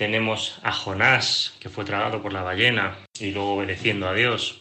Tenemos 0.02 0.58
a 0.64 0.72
Jonás, 0.72 1.54
que 1.60 1.70
fue 1.70 1.86
tragado 1.86 2.24
por 2.24 2.34
la 2.34 2.42
ballena 2.42 2.98
y 3.20 3.30
luego 3.30 3.54
obedeciendo 3.54 4.10
a 4.10 4.16
Dios, 4.16 4.60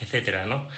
etcétera, 0.00 0.46
¿no? 0.46 0.70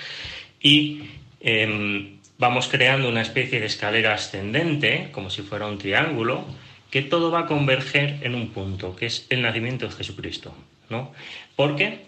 Y 0.60 1.02
eh, 1.38 2.18
vamos 2.36 2.66
creando 2.66 3.08
una 3.08 3.22
especie 3.22 3.60
de 3.60 3.66
escalera 3.66 4.12
ascendente, 4.12 5.10
como 5.12 5.30
si 5.30 5.42
fuera 5.42 5.68
un 5.68 5.78
triángulo, 5.78 6.44
que 6.90 7.02
todo 7.02 7.30
va 7.30 7.42
a 7.42 7.46
converger 7.46 8.18
en 8.22 8.34
un 8.34 8.48
punto, 8.48 8.96
que 8.96 9.06
es 9.06 9.24
el 9.30 9.42
nacimiento 9.42 9.86
de 9.86 9.92
Jesucristo, 9.92 10.52
¿no? 10.90 11.12
Porque 11.54 12.06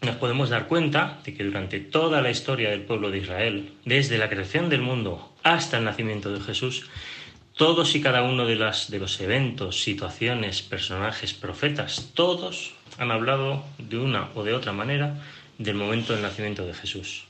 nos 0.00 0.16
podemos 0.16 0.48
dar 0.48 0.66
cuenta 0.66 1.20
de 1.26 1.34
que 1.34 1.44
durante 1.44 1.78
toda 1.78 2.22
la 2.22 2.30
historia 2.30 2.70
del 2.70 2.84
pueblo 2.84 3.10
de 3.10 3.18
Israel, 3.18 3.74
desde 3.84 4.16
la 4.16 4.30
creación 4.30 4.70
del 4.70 4.80
mundo 4.80 5.30
hasta 5.42 5.76
el 5.76 5.84
nacimiento 5.84 6.32
de 6.32 6.40
Jesús, 6.40 6.88
todos 7.56 7.94
y 7.94 8.00
cada 8.00 8.22
uno 8.22 8.46
de, 8.46 8.56
los 8.56 9.20
eventos, 9.20 9.82
situaciones, 9.82 10.62
personajes, 10.62 11.34
profetas, 11.34 12.10
todos 12.14 12.74
han 12.98 13.10
hablado 13.10 13.64
de 13.78 13.98
una 13.98 14.30
o 14.34 14.42
de 14.42 14.54
otra 14.54 14.72
manera 14.72 15.22
del 15.58 15.74
momento 15.74 16.14
del 16.14 16.22
nacimiento 16.22 16.64
de 16.64 16.74
Jesús. 16.74 17.24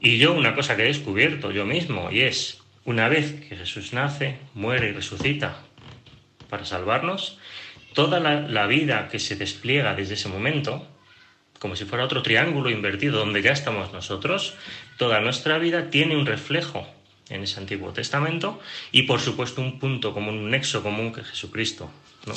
Y 0.00 0.18
yo 0.18 0.32
una 0.32 0.54
cosa 0.54 0.76
que 0.76 0.82
he 0.82 0.86
descubierto 0.86 1.50
yo 1.50 1.66
mismo, 1.66 2.10
y 2.10 2.22
es, 2.22 2.62
una 2.84 3.08
vez 3.08 3.32
que 3.32 3.56
Jesús 3.56 3.92
nace, 3.92 4.38
muere 4.54 4.88
y 4.88 4.92
resucita 4.92 5.56
para 6.48 6.64
salvarnos, 6.64 7.38
toda 7.92 8.20
la 8.20 8.66
vida 8.66 9.08
que 9.08 9.18
se 9.18 9.36
despliega 9.36 9.94
desde 9.94 10.14
ese 10.14 10.28
momento, 10.28 10.86
como 11.58 11.76
si 11.76 11.84
fuera 11.84 12.04
otro 12.04 12.22
triángulo 12.22 12.70
invertido 12.70 13.18
donde 13.18 13.40
ya 13.40 13.52
estamos 13.52 13.92
nosotros, 13.92 14.54
toda 14.98 15.20
nuestra 15.20 15.58
vida 15.58 15.90
tiene 15.90 16.16
un 16.16 16.26
reflejo 16.26 16.86
en 17.28 17.42
ese 17.42 17.60
Antiguo 17.60 17.92
Testamento 17.92 18.60
y 18.92 19.02
por 19.02 19.20
supuesto 19.20 19.60
un 19.62 19.78
punto 19.78 20.12
común, 20.12 20.38
un 20.38 20.50
nexo 20.50 20.82
común 20.82 21.12
que 21.12 21.24
Jesucristo. 21.24 21.90
¿no? 22.26 22.34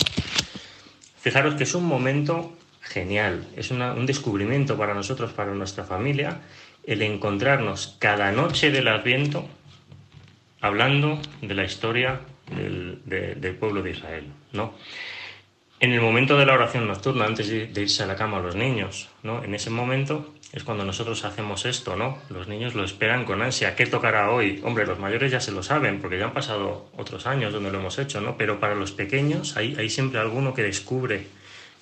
Fijaros 1.20 1.56
que 1.56 1.64
es 1.64 1.76
un 1.76 1.86
momento 1.86 2.54
genial, 2.82 3.46
es 3.56 3.72
un 3.72 4.06
descubrimiento 4.06 4.78
para 4.78 4.94
nosotros, 4.94 5.34
para 5.34 5.54
nuestra 5.54 5.84
familia, 5.84 6.42
el 6.86 7.02
encontrarnos 7.02 7.98
cada 8.00 8.32
noche 8.32 8.72
del 8.72 8.88
Adviento 8.88 9.48
hablando 10.62 11.20
de 11.42 11.54
la 11.54 11.66
historia 11.66 12.22
del, 12.50 13.02
de, 13.06 13.36
del 13.36 13.56
pueblo 13.56 13.84
de 13.84 13.92
Israel. 13.92 14.26
¿no? 14.54 14.74
En 15.80 15.92
el 15.92 16.02
momento 16.02 16.38
de 16.38 16.46
la 16.46 16.54
oración 16.54 16.88
nocturna, 16.88 17.26
antes 17.26 17.50
de, 17.50 17.68
de 17.68 17.82
irse 17.82 18.04
a 18.04 18.08
la 18.08 18.16
cama 18.16 18.40
los 18.40 18.56
niños, 18.56 19.10
¿no? 19.22 19.44
en 19.44 19.54
ese 19.54 19.70
momento 19.70 20.34
es 20.58 20.64
cuando 20.64 20.84
nosotros 20.84 21.24
hacemos 21.24 21.66
esto, 21.66 21.96
¿no? 21.96 22.18
Los 22.30 22.48
niños 22.48 22.74
lo 22.74 22.84
esperan 22.84 23.26
con 23.26 23.44
ansia. 23.44 23.76
¿Qué 23.76 23.86
tocará 23.86 24.32
hoy? 24.32 24.60
Hombre, 24.64 24.88
los 24.88 24.98
mayores 24.98 25.32
ya 25.32 25.40
se 25.40 25.52
lo 25.52 25.62
saben, 25.62 26.02
porque 26.02 26.18
ya 26.18 26.26
han 26.26 26.34
pasado 26.34 26.90
otros 26.98 27.28
años 27.28 27.54
donde 27.54 27.72
lo 27.72 27.80
hemos 27.80 28.00
hecho, 28.00 28.22
¿no? 28.22 28.38
Pero 28.38 28.60
para 28.60 28.74
los 28.74 28.92
pequeños 28.92 29.56
hay, 29.56 29.90
siempre 29.92 30.20
alguno 30.20 30.56
que 30.56 30.64
descubre 30.64 31.28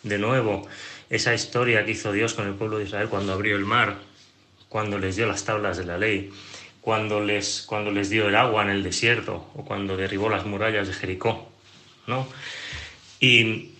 de 0.03 0.17
nuevo 0.17 0.67
esa 1.09 1.33
historia 1.33 1.85
que 1.85 1.91
hizo 1.91 2.11
Dios 2.11 2.33
con 2.33 2.47
el 2.47 2.53
pueblo 2.53 2.77
de 2.77 2.83
Israel 2.83 3.07
cuando 3.07 3.31
abrió 3.31 3.55
el 3.55 3.63
mar, 3.63 3.95
cuando 4.67 4.99
les 4.99 5.15
dio 5.15 5.25
las 5.25 5.45
tablas 5.45 5.77
de 5.77 5.85
la 5.85 5.97
ley, 5.97 6.31
cuando 6.81 7.21
les, 7.21 7.63
cuando 7.65 7.91
les 7.91 8.09
dio 8.09 8.27
el 8.27 8.35
agua 8.35 8.63
en 8.63 8.71
el 8.71 8.83
desierto, 8.83 9.49
o 9.55 9.63
cuando 9.63 9.95
derribó 9.95 10.29
las 10.29 10.45
murallas 10.45 10.89
de 10.89 10.93
Jericó, 10.93 11.49
¿no? 12.07 12.27
Y, 13.21 13.71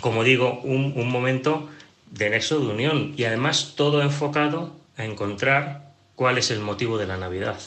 como 0.00 0.22
digo, 0.22 0.60
un 0.60 1.10
momento 1.10 1.68
de 2.10 2.30
nexo 2.30 2.60
de 2.60 2.66
unión 2.66 3.14
y 3.16 3.24
además 3.24 3.74
todo 3.76 4.02
enfocado 4.02 4.76
a 4.96 5.04
encontrar 5.04 5.92
cuál 6.14 6.38
es 6.38 6.50
el 6.50 6.60
motivo 6.60 6.98
de 6.98 7.06
la 7.06 7.16
Navidad. 7.16 7.58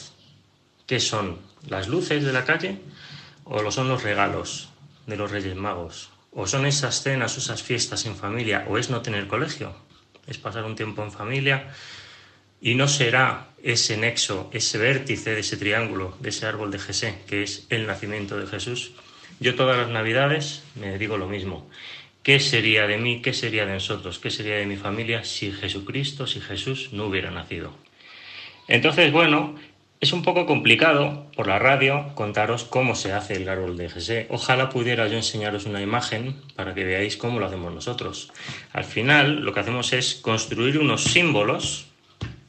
¿Qué 0.87 0.99
son? 0.99 1.37
¿Las 1.67 1.87
luces 1.87 2.23
de 2.23 2.33
la 2.33 2.45
calle 2.45 2.79
o 3.43 3.61
lo 3.61 3.71
son 3.71 3.89
los 3.89 4.03
regalos 4.03 4.69
de 5.07 5.17
los 5.17 5.31
Reyes 5.31 5.55
Magos? 5.55 6.09
¿O 6.31 6.47
son 6.47 6.65
esas 6.65 7.01
cenas 7.03 7.35
o 7.35 7.39
esas 7.39 7.63
fiestas 7.63 8.05
en 8.05 8.15
familia? 8.15 8.65
¿O 8.69 8.77
es 8.77 8.89
no 8.89 9.01
tener 9.01 9.27
colegio? 9.27 9.73
¿Es 10.27 10.37
pasar 10.37 10.63
un 10.63 10.75
tiempo 10.75 11.03
en 11.03 11.11
familia? 11.11 11.73
y 12.61 12.75
no 12.75 12.87
será 12.87 13.49
ese 13.63 13.97
nexo, 13.97 14.49
ese 14.53 14.77
vértice 14.77 15.31
de 15.33 15.41
ese 15.41 15.57
triángulo, 15.57 16.17
de 16.19 16.29
ese 16.29 16.45
árbol 16.45 16.71
de 16.71 16.79
Jesé, 16.79 17.19
que 17.27 17.43
es 17.43 17.65
el 17.69 17.87
nacimiento 17.87 18.37
de 18.37 18.47
Jesús. 18.47 18.91
Yo 19.39 19.55
todas 19.55 19.77
las 19.77 19.89
navidades 19.89 20.63
me 20.75 20.97
digo 20.97 21.17
lo 21.17 21.27
mismo. 21.27 21.69
¿Qué 22.23 22.39
sería 22.39 22.85
de 22.85 22.97
mí, 22.97 23.21
qué 23.21 23.33
sería 23.33 23.65
de 23.65 23.73
nosotros, 23.73 24.19
qué 24.19 24.29
sería 24.29 24.55
de 24.55 24.65
mi 24.65 24.75
familia 24.75 25.23
si 25.23 25.51
Jesucristo, 25.51 26.27
si 26.27 26.41
Jesús 26.41 26.89
no 26.91 27.05
hubiera 27.05 27.31
nacido? 27.31 27.73
Entonces, 28.67 29.11
bueno, 29.11 29.55
es 30.01 30.13
un 30.13 30.23
poco 30.23 30.45
complicado 30.45 31.25
por 31.35 31.47
la 31.47 31.59
radio 31.59 32.11
contaros 32.15 32.63
cómo 32.63 32.95
se 32.95 33.11
hace 33.13 33.35
el 33.35 33.49
árbol 33.49 33.75
de 33.75 33.89
Jesé. 33.89 34.27
Ojalá 34.29 34.69
pudiera 34.69 35.07
yo 35.07 35.17
enseñaros 35.17 35.65
una 35.65 35.81
imagen 35.81 36.35
para 36.55 36.73
que 36.73 36.85
veáis 36.85 37.17
cómo 37.17 37.39
lo 37.39 37.47
hacemos 37.47 37.73
nosotros. 37.73 38.31
Al 38.71 38.85
final 38.85 39.41
lo 39.41 39.53
que 39.53 39.61
hacemos 39.61 39.91
es 39.91 40.15
construir 40.15 40.77
unos 40.77 41.03
símbolos 41.03 41.87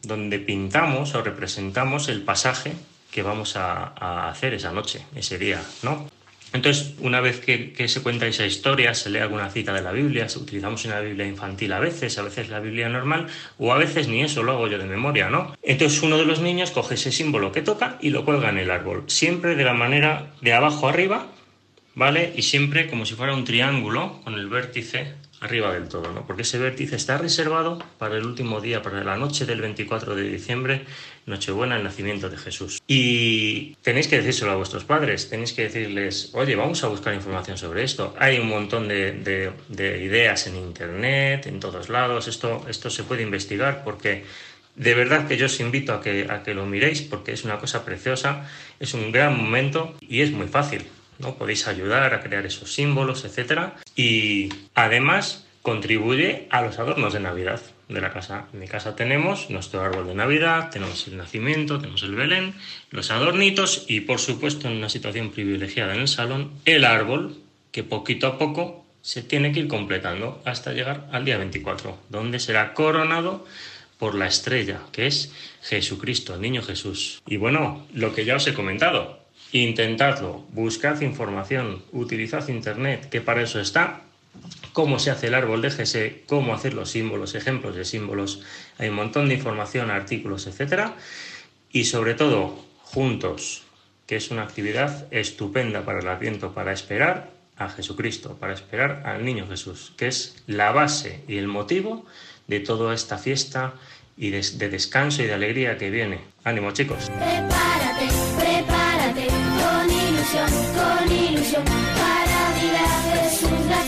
donde 0.02 0.38
pintamos 0.38 1.14
o 1.14 1.22
representamos 1.22 2.08
el 2.08 2.22
pasaje 2.22 2.72
que 3.10 3.22
vamos 3.22 3.56
a, 3.56 3.94
a 3.98 4.28
hacer 4.28 4.54
esa 4.54 4.72
noche, 4.72 5.04
ese 5.16 5.38
día, 5.38 5.60
¿no? 5.82 6.08
Entonces, 6.52 6.94
una 7.00 7.20
vez 7.20 7.40
que, 7.40 7.88
se 7.88 8.02
cuenta 8.02 8.26
esa 8.26 8.44
historia, 8.44 8.94
se 8.94 9.10
lee 9.10 9.18
alguna 9.18 9.50
cita 9.50 9.72
de 9.72 9.82
la 9.82 9.92
Biblia, 9.92 10.26
utilizamos 10.36 10.84
una 10.84 11.00
Biblia 11.00 11.26
infantil 11.26 11.72
a 11.72 11.78
veces, 11.78 12.18
a 12.18 12.22
veces 12.22 12.48
la 12.48 12.60
Biblia 12.60 12.88
normal, 12.88 13.28
o 13.58 13.72
a 13.72 13.78
veces 13.78 14.08
ni 14.08 14.22
eso 14.22 14.42
lo 14.42 14.52
hago 14.52 14.68
yo 14.68 14.78
de 14.78 14.86
memoria, 14.86 15.30
¿no? 15.30 15.54
Entonces 15.62 16.02
uno 16.02 16.18
de 16.18 16.24
los 16.24 16.40
niños 16.40 16.72
coge 16.72 16.94
ese 16.94 17.12
símbolo 17.12 17.52
que 17.52 17.62
toca 17.62 17.98
y 18.00 18.10
lo 18.10 18.24
cuelga 18.24 18.48
en 18.48 18.58
el 18.58 18.70
árbol, 18.70 19.04
siempre 19.06 19.54
de 19.54 19.64
la 19.64 19.74
manera 19.74 20.32
de 20.40 20.52
abajo 20.52 20.88
arriba, 20.88 21.28
¿vale? 21.94 22.32
Y 22.36 22.42
siempre 22.42 22.88
como 22.88 23.06
si 23.06 23.14
fuera 23.14 23.34
un 23.34 23.44
triángulo 23.44 24.20
con 24.24 24.34
el 24.34 24.48
vértice 24.48 25.14
arriba 25.40 25.72
del 25.72 25.88
todo, 25.88 26.12
¿no? 26.12 26.26
Porque 26.26 26.42
ese 26.42 26.58
vértice 26.58 26.96
está 26.96 27.16
reservado 27.16 27.78
para 27.98 28.16
el 28.16 28.26
último 28.26 28.60
día, 28.60 28.82
para 28.82 29.02
la 29.02 29.16
noche 29.16 29.46
del 29.46 29.60
24 29.60 30.14
de 30.14 30.22
diciembre, 30.22 30.84
Nochebuena, 31.26 31.76
el 31.76 31.84
nacimiento 31.84 32.28
de 32.28 32.36
Jesús. 32.36 32.82
Y 32.86 33.74
tenéis 33.82 34.08
que 34.08 34.18
decírselo 34.18 34.52
a 34.52 34.56
vuestros 34.56 34.84
padres, 34.84 35.30
tenéis 35.30 35.52
que 35.52 35.62
decirles, 35.62 36.30
oye, 36.34 36.56
vamos 36.56 36.84
a 36.84 36.88
buscar 36.88 37.14
información 37.14 37.56
sobre 37.56 37.84
esto. 37.84 38.14
Hay 38.18 38.38
un 38.38 38.48
montón 38.48 38.88
de, 38.88 39.12
de, 39.12 39.52
de 39.68 40.04
ideas 40.04 40.46
en 40.46 40.56
Internet, 40.56 41.46
en 41.46 41.58
todos 41.58 41.88
lados, 41.88 42.28
esto, 42.28 42.66
esto 42.68 42.90
se 42.90 43.04
puede 43.04 43.22
investigar 43.22 43.82
porque 43.82 44.24
de 44.76 44.94
verdad 44.94 45.26
que 45.26 45.36
yo 45.36 45.46
os 45.46 45.60
invito 45.60 45.92
a 45.92 46.00
que, 46.00 46.26
a 46.30 46.42
que 46.42 46.54
lo 46.54 46.66
miréis 46.66 47.02
porque 47.02 47.32
es 47.32 47.44
una 47.44 47.58
cosa 47.58 47.84
preciosa, 47.84 48.48
es 48.78 48.94
un 48.94 49.12
gran 49.12 49.36
momento 49.36 49.94
y 50.00 50.20
es 50.20 50.32
muy 50.32 50.48
fácil. 50.48 50.84
¿No? 51.20 51.36
Podéis 51.36 51.68
ayudar 51.68 52.14
a 52.14 52.20
crear 52.20 52.44
esos 52.46 52.72
símbolos, 52.72 53.24
etc. 53.24 53.72
Y 53.96 54.48
además 54.74 55.46
contribuye 55.62 56.46
a 56.50 56.62
los 56.62 56.78
adornos 56.78 57.12
de 57.12 57.20
Navidad 57.20 57.60
de 57.88 58.00
la 58.00 58.12
casa. 58.12 58.46
En 58.52 58.60
mi 58.60 58.68
casa 58.68 58.96
tenemos 58.96 59.50
nuestro 59.50 59.82
árbol 59.82 60.06
de 60.06 60.14
Navidad, 60.14 60.70
tenemos 60.70 61.06
el 61.08 61.16
nacimiento, 61.16 61.78
tenemos 61.78 62.02
el 62.02 62.14
Belén, 62.14 62.54
los 62.90 63.10
adornitos 63.10 63.84
y 63.88 64.00
por 64.00 64.20
supuesto 64.20 64.68
en 64.68 64.76
una 64.76 64.88
situación 64.88 65.30
privilegiada 65.30 65.94
en 65.94 66.00
el 66.00 66.08
salón, 66.08 66.52
el 66.64 66.84
árbol 66.84 67.36
que 67.72 67.84
poquito 67.84 68.26
a 68.26 68.38
poco 68.38 68.84
se 69.02 69.22
tiene 69.22 69.52
que 69.52 69.60
ir 69.60 69.68
completando 69.68 70.42
hasta 70.44 70.72
llegar 70.72 71.08
al 71.12 71.24
día 71.24 71.38
24, 71.38 71.98
donde 72.08 72.38
será 72.38 72.74
coronado 72.74 73.46
por 73.98 74.14
la 74.14 74.26
estrella, 74.26 74.80
que 74.92 75.06
es 75.06 75.32
Jesucristo, 75.62 76.34
el 76.34 76.40
niño 76.40 76.62
Jesús. 76.62 77.22
Y 77.26 77.36
bueno, 77.36 77.86
lo 77.92 78.14
que 78.14 78.24
ya 78.24 78.36
os 78.36 78.46
he 78.46 78.54
comentado, 78.54 79.19
Intentadlo, 79.52 80.44
buscad 80.52 81.00
información, 81.00 81.82
utilizad 81.92 82.46
Internet, 82.48 83.08
que 83.08 83.20
para 83.20 83.42
eso 83.42 83.60
está, 83.60 84.02
cómo 84.72 84.98
se 84.98 85.10
hace 85.10 85.26
el 85.26 85.34
árbol 85.34 85.62
de 85.62 86.22
cómo 86.26 86.54
hacer 86.54 86.74
los 86.74 86.90
símbolos, 86.90 87.34
ejemplos 87.34 87.74
de 87.74 87.84
símbolos, 87.84 88.42
hay 88.78 88.88
un 88.88 88.94
montón 88.94 89.28
de 89.28 89.34
información, 89.34 89.90
artículos, 89.90 90.46
etc. 90.46 90.90
Y 91.72 91.84
sobre 91.84 92.14
todo, 92.14 92.64
juntos, 92.82 93.64
que 94.06 94.16
es 94.16 94.30
una 94.30 94.42
actividad 94.42 95.06
estupenda 95.12 95.84
para 95.84 96.00
el 96.00 96.08
Adviento, 96.08 96.52
para 96.52 96.72
esperar 96.72 97.30
a 97.56 97.68
Jesucristo, 97.68 98.36
para 98.40 98.54
esperar 98.54 99.02
al 99.04 99.24
Niño 99.24 99.46
Jesús, 99.48 99.92
que 99.96 100.06
es 100.06 100.42
la 100.46 100.72
base 100.72 101.20
y 101.28 101.36
el 101.36 101.46
motivo 101.46 102.06
de 102.46 102.60
toda 102.60 102.94
esta 102.94 103.18
fiesta 103.18 103.74
y 104.16 104.30
de, 104.30 104.42
de 104.54 104.68
descanso 104.68 105.22
y 105.22 105.26
de 105.26 105.34
alegría 105.34 105.76
que 105.76 105.90
viene. 105.90 106.20
Ánimo 106.44 106.70
chicos. 106.72 107.10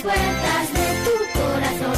Puertas 0.02 0.72
de 0.72 0.86
tu 1.04 1.38
corazón. 1.38 1.96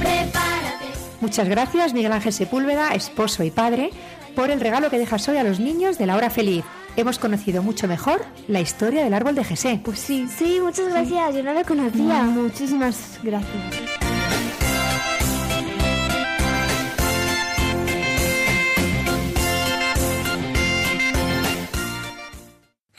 Prepárate. 0.00 0.86
Muchas 1.20 1.48
gracias, 1.48 1.94
Miguel 1.94 2.12
Ángel 2.12 2.32
Sepúlveda, 2.32 2.94
esposo 2.94 3.42
y 3.42 3.50
padre, 3.50 3.90
por 4.36 4.50
el 4.50 4.60
regalo 4.60 4.90
que 4.90 4.98
dejas 4.98 5.28
hoy 5.28 5.38
a 5.38 5.44
los 5.44 5.60
niños 5.60 5.98
de 5.98 6.06
la 6.06 6.16
hora 6.16 6.30
feliz. 6.30 6.64
Hemos 6.96 7.18
conocido 7.18 7.62
mucho 7.62 7.88
mejor 7.88 8.24
la 8.46 8.60
historia 8.60 9.02
del 9.02 9.14
árbol 9.14 9.34
de 9.34 9.44
Jesé. 9.44 9.80
Pues 9.84 9.98
sí. 9.98 10.28
Sí, 10.28 10.60
muchas 10.62 10.88
gracias, 10.88 11.34
yo 11.34 11.42
no 11.42 11.52
lo 11.52 11.64
conocía. 11.64 12.22
Muchísimas 12.22 13.18
gracias. 13.22 13.94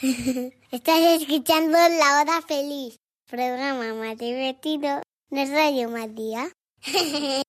Estás 0.71 1.21
escuchando 1.21 1.77
La 1.77 2.21
Hora 2.21 2.41
Feliz, 2.45 2.99
programa 3.27 3.93
más 3.95 4.17
divertido 4.17 5.01
de 5.31 5.45
Radio 5.45 5.89
Matías. 5.89 6.51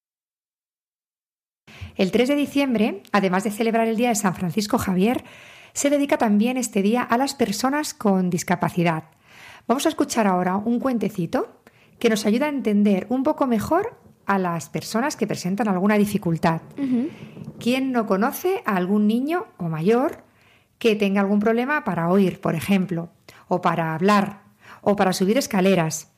El 1.96 2.10
3 2.10 2.28
de 2.28 2.34
diciembre, 2.34 3.02
además 3.12 3.44
de 3.44 3.50
celebrar 3.50 3.88
el 3.88 3.96
Día 3.96 4.10
de 4.10 4.14
San 4.14 4.34
Francisco 4.34 4.76
Javier, 4.76 5.24
se 5.72 5.88
dedica 5.88 6.18
también 6.18 6.58
este 6.58 6.82
día 6.82 7.02
a 7.02 7.16
las 7.16 7.34
personas 7.34 7.94
con 7.94 8.28
discapacidad. 8.28 9.04
Vamos 9.66 9.86
a 9.86 9.88
escuchar 9.88 10.26
ahora 10.26 10.56
un 10.56 10.78
cuentecito 10.78 11.62
que 11.98 12.10
nos 12.10 12.26
ayuda 12.26 12.46
a 12.46 12.50
entender 12.50 13.06
un 13.08 13.22
poco 13.22 13.46
mejor 13.46 13.98
a 14.26 14.38
las 14.38 14.68
personas 14.68 15.16
que 15.16 15.26
presentan 15.26 15.68
alguna 15.68 15.96
dificultad. 15.96 16.60
¿Quién 17.58 17.92
no 17.92 18.06
conoce 18.06 18.62
a 18.66 18.76
algún 18.76 19.06
niño 19.06 19.46
o 19.56 19.64
mayor 19.64 20.24
que 20.78 20.96
tenga 20.96 21.22
algún 21.22 21.40
problema 21.40 21.82
para 21.84 22.10
oír, 22.10 22.42
por 22.42 22.54
ejemplo, 22.54 23.08
o 23.48 23.62
para 23.62 23.94
hablar, 23.94 24.45
o 24.88 24.94
para 24.94 25.12
subir 25.12 25.36
escaleras? 25.36 26.12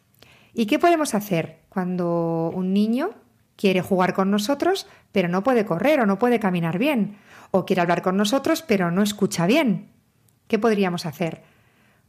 ¿Y 0.53 0.67
qué 0.67 0.79
podemos 0.79 1.15
hacer 1.15 1.61
cuando 1.71 2.53
un 2.55 2.75
niño 2.75 3.13
quiere 3.57 3.81
jugar 3.81 4.13
con 4.13 4.31
nosotros, 4.31 4.87
pero 5.11 5.27
no 5.27 5.43
puede 5.43 5.65
correr 5.65 6.01
o 6.01 6.07
no 6.07 6.19
puede 6.19 6.39
caminar 6.39 6.77
bien? 6.77 7.17
¿O 7.51 7.65
quiere 7.65 7.81
hablar 7.81 8.03
con 8.03 8.19
nosotros, 8.19 8.61
pero 8.61 8.91
no 8.91 9.03
escucha 9.03 9.47
bien? 9.47 9.89
¿Qué 10.49 10.59
podríamos 10.59 11.07
hacer? 11.07 11.43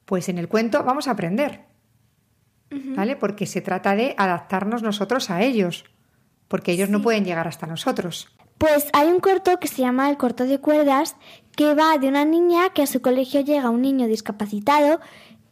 Pues 0.03 0.27
en 0.27 0.37
el 0.37 0.49
cuento 0.49 0.83
vamos 0.83 1.07
a 1.07 1.11
aprender. 1.11 1.61
¿Vale? 2.69 3.15
Porque 3.15 3.45
se 3.45 3.61
trata 3.61 3.95
de 3.95 4.13
adaptarnos 4.17 4.83
nosotros 4.83 5.29
a 5.29 5.41
ellos, 5.41 5.85
porque 6.49 6.73
ellos 6.73 6.89
no 6.89 7.01
pueden 7.01 7.23
llegar 7.23 7.47
hasta 7.47 7.67
nosotros. 7.67 8.35
Pues 8.57 8.89
hay 8.91 9.07
un 9.07 9.21
corto 9.21 9.57
que 9.59 9.69
se 9.69 9.81
llama 9.81 10.09
El 10.09 10.17
corto 10.17 10.43
de 10.43 10.59
cuerdas, 10.59 11.15
que 11.55 11.73
va 11.73 11.97
de 11.97 12.09
una 12.09 12.25
niña 12.25 12.71
que 12.73 12.83
a 12.83 12.87
su 12.87 13.01
colegio 13.01 13.39
llega 13.39 13.69
un 13.69 13.81
niño 13.81 14.07
discapacitado 14.07 14.99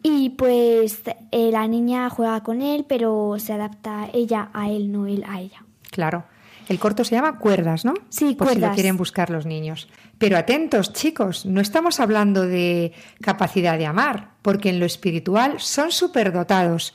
y 0.09 0.29
pues 0.29 1.01
eh, 1.31 1.51
la 1.51 1.67
niña 1.67 2.09
juega 2.09 2.41
con 2.43 2.61
él, 2.61 2.85
pero 2.87 3.35
se 3.39 3.53
adapta 3.53 4.09
ella 4.13 4.49
a 4.53 4.69
él, 4.69 4.91
no 4.91 5.05
él 5.05 5.23
a 5.27 5.41
ella. 5.41 5.63
Claro. 5.91 6.25
El 6.69 6.79
corto 6.79 7.03
se 7.05 7.15
llama 7.15 7.39
Cuerdas, 7.39 7.85
¿no? 7.85 7.93
Sí, 8.09 8.35
Por 8.35 8.49
si 8.49 8.55
lo 8.55 8.59
Cuerdas. 8.59 8.75
quieren 8.75 8.97
buscar 8.97 9.29
los 9.29 9.45
niños. 9.45 9.87
Pero 10.17 10.37
atentos, 10.37 10.91
chicos, 10.91 11.45
no 11.45 11.61
estamos 11.61 11.99
hablando 11.99 12.41
de 12.41 12.91
capacidad 13.21 13.77
de 13.77 13.85
amar, 13.85 14.31
porque 14.41 14.69
en 14.69 14.79
lo 14.79 14.85
espiritual 14.85 15.59
son 15.59 15.91
superdotados. 15.91 16.93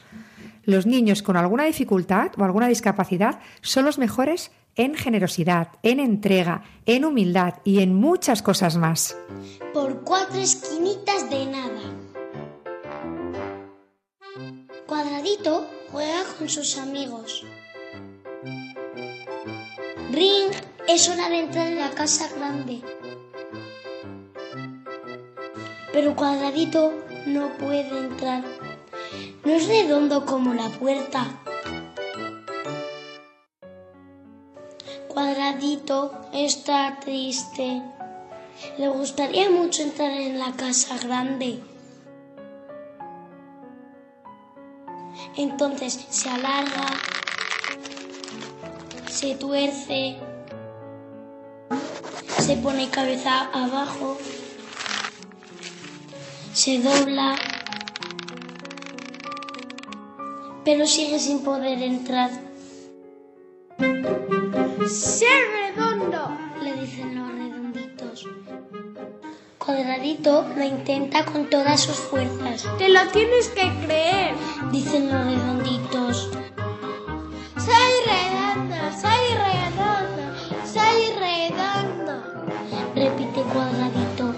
Los 0.64 0.87
niños 0.87 1.22
con 1.22 1.37
alguna 1.37 1.64
dificultad 1.64 2.33
o 2.37 2.44
alguna 2.44 2.68
discapacidad 2.68 3.40
son 3.62 3.85
los 3.85 3.98
mejores 3.98 4.51
en 4.77 4.94
generosidad, 4.94 5.68
en 5.83 6.01
entrega, 6.01 6.62
en 6.87 7.05
humildad 7.05 7.55
y 7.64 7.81
en 7.81 7.94
muchas 7.94 8.42
cosas 8.42 8.77
más. 8.77 9.16
Por 9.72 10.03
cuatro 10.03 10.38
esquinitas 10.40 11.29
de 11.31 11.46
nada. 11.46 11.81
Cuadradito 14.87 15.66
juega 15.90 16.25
con 16.38 16.49
sus 16.49 16.79
amigos. 16.79 17.45
Ring, 20.11 20.51
es 20.88 21.09
hora 21.11 21.29
de 21.29 21.40
entrar 21.40 21.66
en 21.66 21.79
la 21.79 21.90
casa 21.90 22.29
grande. 22.35 22.81
Pero 25.92 26.16
Cuadradito 26.16 26.95
no 27.27 27.59
puede 27.59 27.99
entrar. 27.99 28.42
No 29.45 29.53
es 29.53 29.68
redondo 29.68 30.25
como 30.25 30.55
la 30.55 30.71
puerta. 30.71 31.27
Cuadradito 35.09 36.11
está 36.33 36.99
triste. 37.01 37.83
Le 38.79 38.88
gustaría 38.88 39.51
mucho 39.51 39.83
entrar 39.83 40.11
en 40.12 40.38
la 40.38 40.53
casa 40.53 40.97
grande. 40.97 41.61
Entonces 45.37 46.07
se 46.11 46.29
alarga, 46.29 46.87
se 49.09 49.35
tuerce 49.35 50.18
se 52.42 52.57
pone 52.57 52.90
cabeza 52.90 53.45
abajo, 53.53 54.18
se 56.53 56.81
dobla, 56.83 57.37
pero 60.64 60.85
sigue 60.85 61.21
sin 61.21 61.45
poder 61.45 61.81
entrar. 61.83 62.31
¡Sé 64.88 65.27
redondo! 65.53 66.37
Le 66.64 66.75
dicen 66.81 67.14
los 67.14 67.33
redonditos. 67.33 68.27
Cuadradito 69.73 70.45
lo 70.55 70.65
intenta 70.65 71.25
con 71.25 71.49
todas 71.49 71.81
sus 71.81 71.97
fuerzas. 71.97 72.67
Te 72.77 72.91
lo 72.91 73.01
tienes 73.09 73.49
que 73.49 73.73
creer. 73.87 74.35
Dicen 74.71 75.11
los 75.11 75.25
redonditos. 75.25 76.29
Soy 77.57 77.95
redondo, 78.05 78.77
soy 79.01 79.25
redondo, 79.49 80.25
soy 80.71 81.01
redondo. 81.19 82.13
Repite 82.95 83.41
cuadradito. 83.51 84.35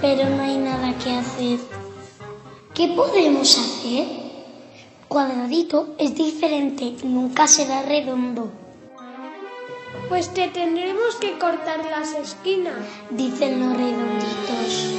Pero 0.00 0.30
no 0.30 0.42
hay 0.42 0.56
nada 0.56 0.92
que 0.98 1.12
hacer. 1.12 1.60
¿Qué 2.74 2.88
podemos 2.88 3.56
hacer? 3.56 4.08
Cuadradito 5.06 5.94
es 6.00 6.16
diferente, 6.16 6.96
nunca 7.04 7.46
será 7.46 7.82
redondo. 7.82 8.63
Pues 10.08 10.32
te 10.32 10.48
tendremos 10.48 11.16
que 11.16 11.38
cortar 11.38 11.84
las 11.86 12.12
esquinas. 12.12 12.74
Dicen 13.10 13.60
los 13.60 13.76
redonditos. 13.76 14.94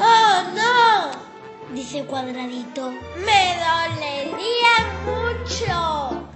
¡Oh, 0.00 0.42
no! 0.54 1.74
Dice 1.74 2.04
cuadradito. 2.04 2.90
¡Me 3.24 3.56
dolería 3.58 4.74
mucho! 5.04 6.28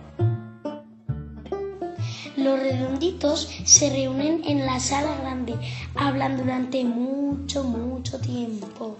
Los 2.37 2.59
redonditos 2.59 3.49
se 3.65 3.91
reúnen 3.91 4.43
en 4.45 4.67
la 4.67 4.81
sala 4.81 5.15
grande, 5.21 5.55
hablan 5.95 6.39
durante 6.39 6.83
mucho, 6.83 7.63
mucho 7.63 8.19
tiempo. 8.21 8.97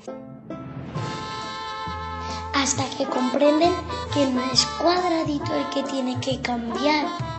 Hasta 2.55 2.85
que 2.97 3.05
comprenden 3.07 3.73
que 4.15 4.27
no 4.27 4.43
es 4.53 4.65
cuadradito 4.81 5.53
el 5.55 5.69
que 5.71 5.83
tiene 5.83 6.21
que 6.21 6.41
cambiar. 6.41 7.32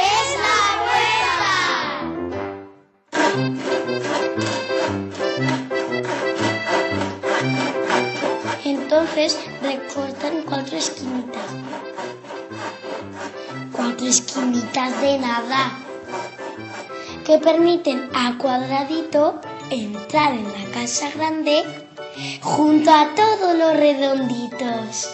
¡Es 0.00 0.28
la 0.40 0.70
Entonces 8.64 9.38
recortan 9.62 10.42
cuatro 10.46 10.76
esquinitas. 10.76 11.50
Cuatro 13.72 14.06
esquinitas 14.06 15.00
de 15.00 15.18
nada. 15.18 15.78
Que 17.24 17.38
permiten 17.38 18.08
a 18.14 18.36
Cuadradito 18.38 19.40
entrar 19.70 20.34
en 20.34 20.44
la 20.44 20.70
casa 20.72 21.10
grande 21.14 21.64
junto 22.40 22.90
a 22.90 23.14
todos 23.14 23.56
los 23.56 23.76
redonditos. 23.76 25.08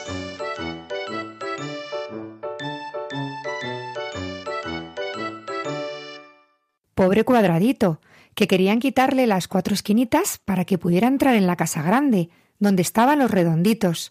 Pobre 6.97 7.25
cuadradito, 7.25 8.01
que 8.35 8.49
querían 8.49 8.81
quitarle 8.81 9.27
las 9.27 9.49
cuatro 9.49 9.75
esquinitas 9.75 10.39
para 10.43 10.65
que 10.65 10.79
pudiera 10.79 11.09
entrar 11.09 11.35
en 11.35 11.47
la 11.47 11.55
casa 11.55 11.83
grande, 11.83 12.31
donde 12.59 12.81
estaban 12.81 13.19
los 13.19 13.31
redonditos. 13.31 14.09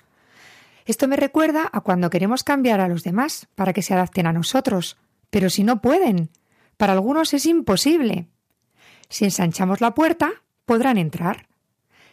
Esto 0.86 1.08
me 1.08 1.16
recuerda 1.16 1.68
a 1.74 1.82
cuando 1.82 2.12
queremos 2.12 2.44
cambiar 2.44 2.80
a 2.82 2.88
los 2.88 3.02
demás 3.02 3.48
para 3.56 3.74
que 3.74 3.82
se 3.82 3.96
adapten 3.96 4.28
a 4.28 4.34
nosotros, 4.34 4.98
pero 5.32 5.50
si 5.50 5.64
no 5.64 5.82
pueden, 5.82 6.30
para 6.78 6.94
algunos 6.94 7.34
es 7.34 7.48
imposible. 7.48 8.28
Si 9.10 9.26
ensanchamos 9.26 9.82
la 9.82 9.96
puerta, 9.96 10.44
podrán 10.68 11.00
entrar. 11.00 11.48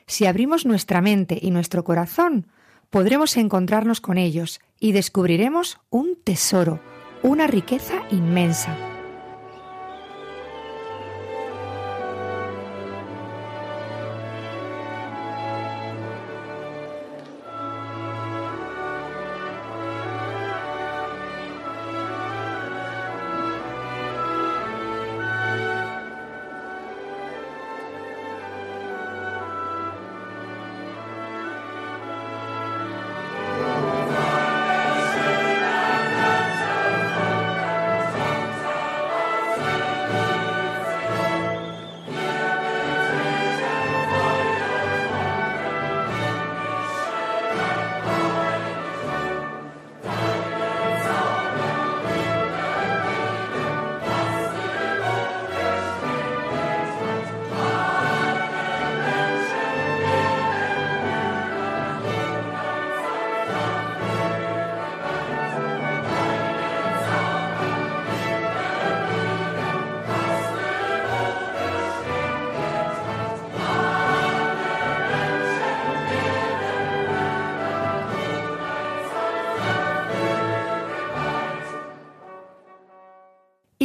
Si 0.06 0.24
abrimos 0.24 0.64
nuestra 0.64 1.02
mente 1.02 1.38
y 1.38 1.50
nuestro 1.50 1.85
corazón, 1.85 2.46
podremos 2.88 3.37
encontrarnos 3.37 4.00
con 4.00 4.16
ellos 4.16 4.58
y 4.80 4.92
descubriremos 4.92 5.80
un 5.90 6.16
tesoro, 6.24 6.80
una 7.22 7.46
riqueza 7.46 8.04
inmensa. 8.11 8.91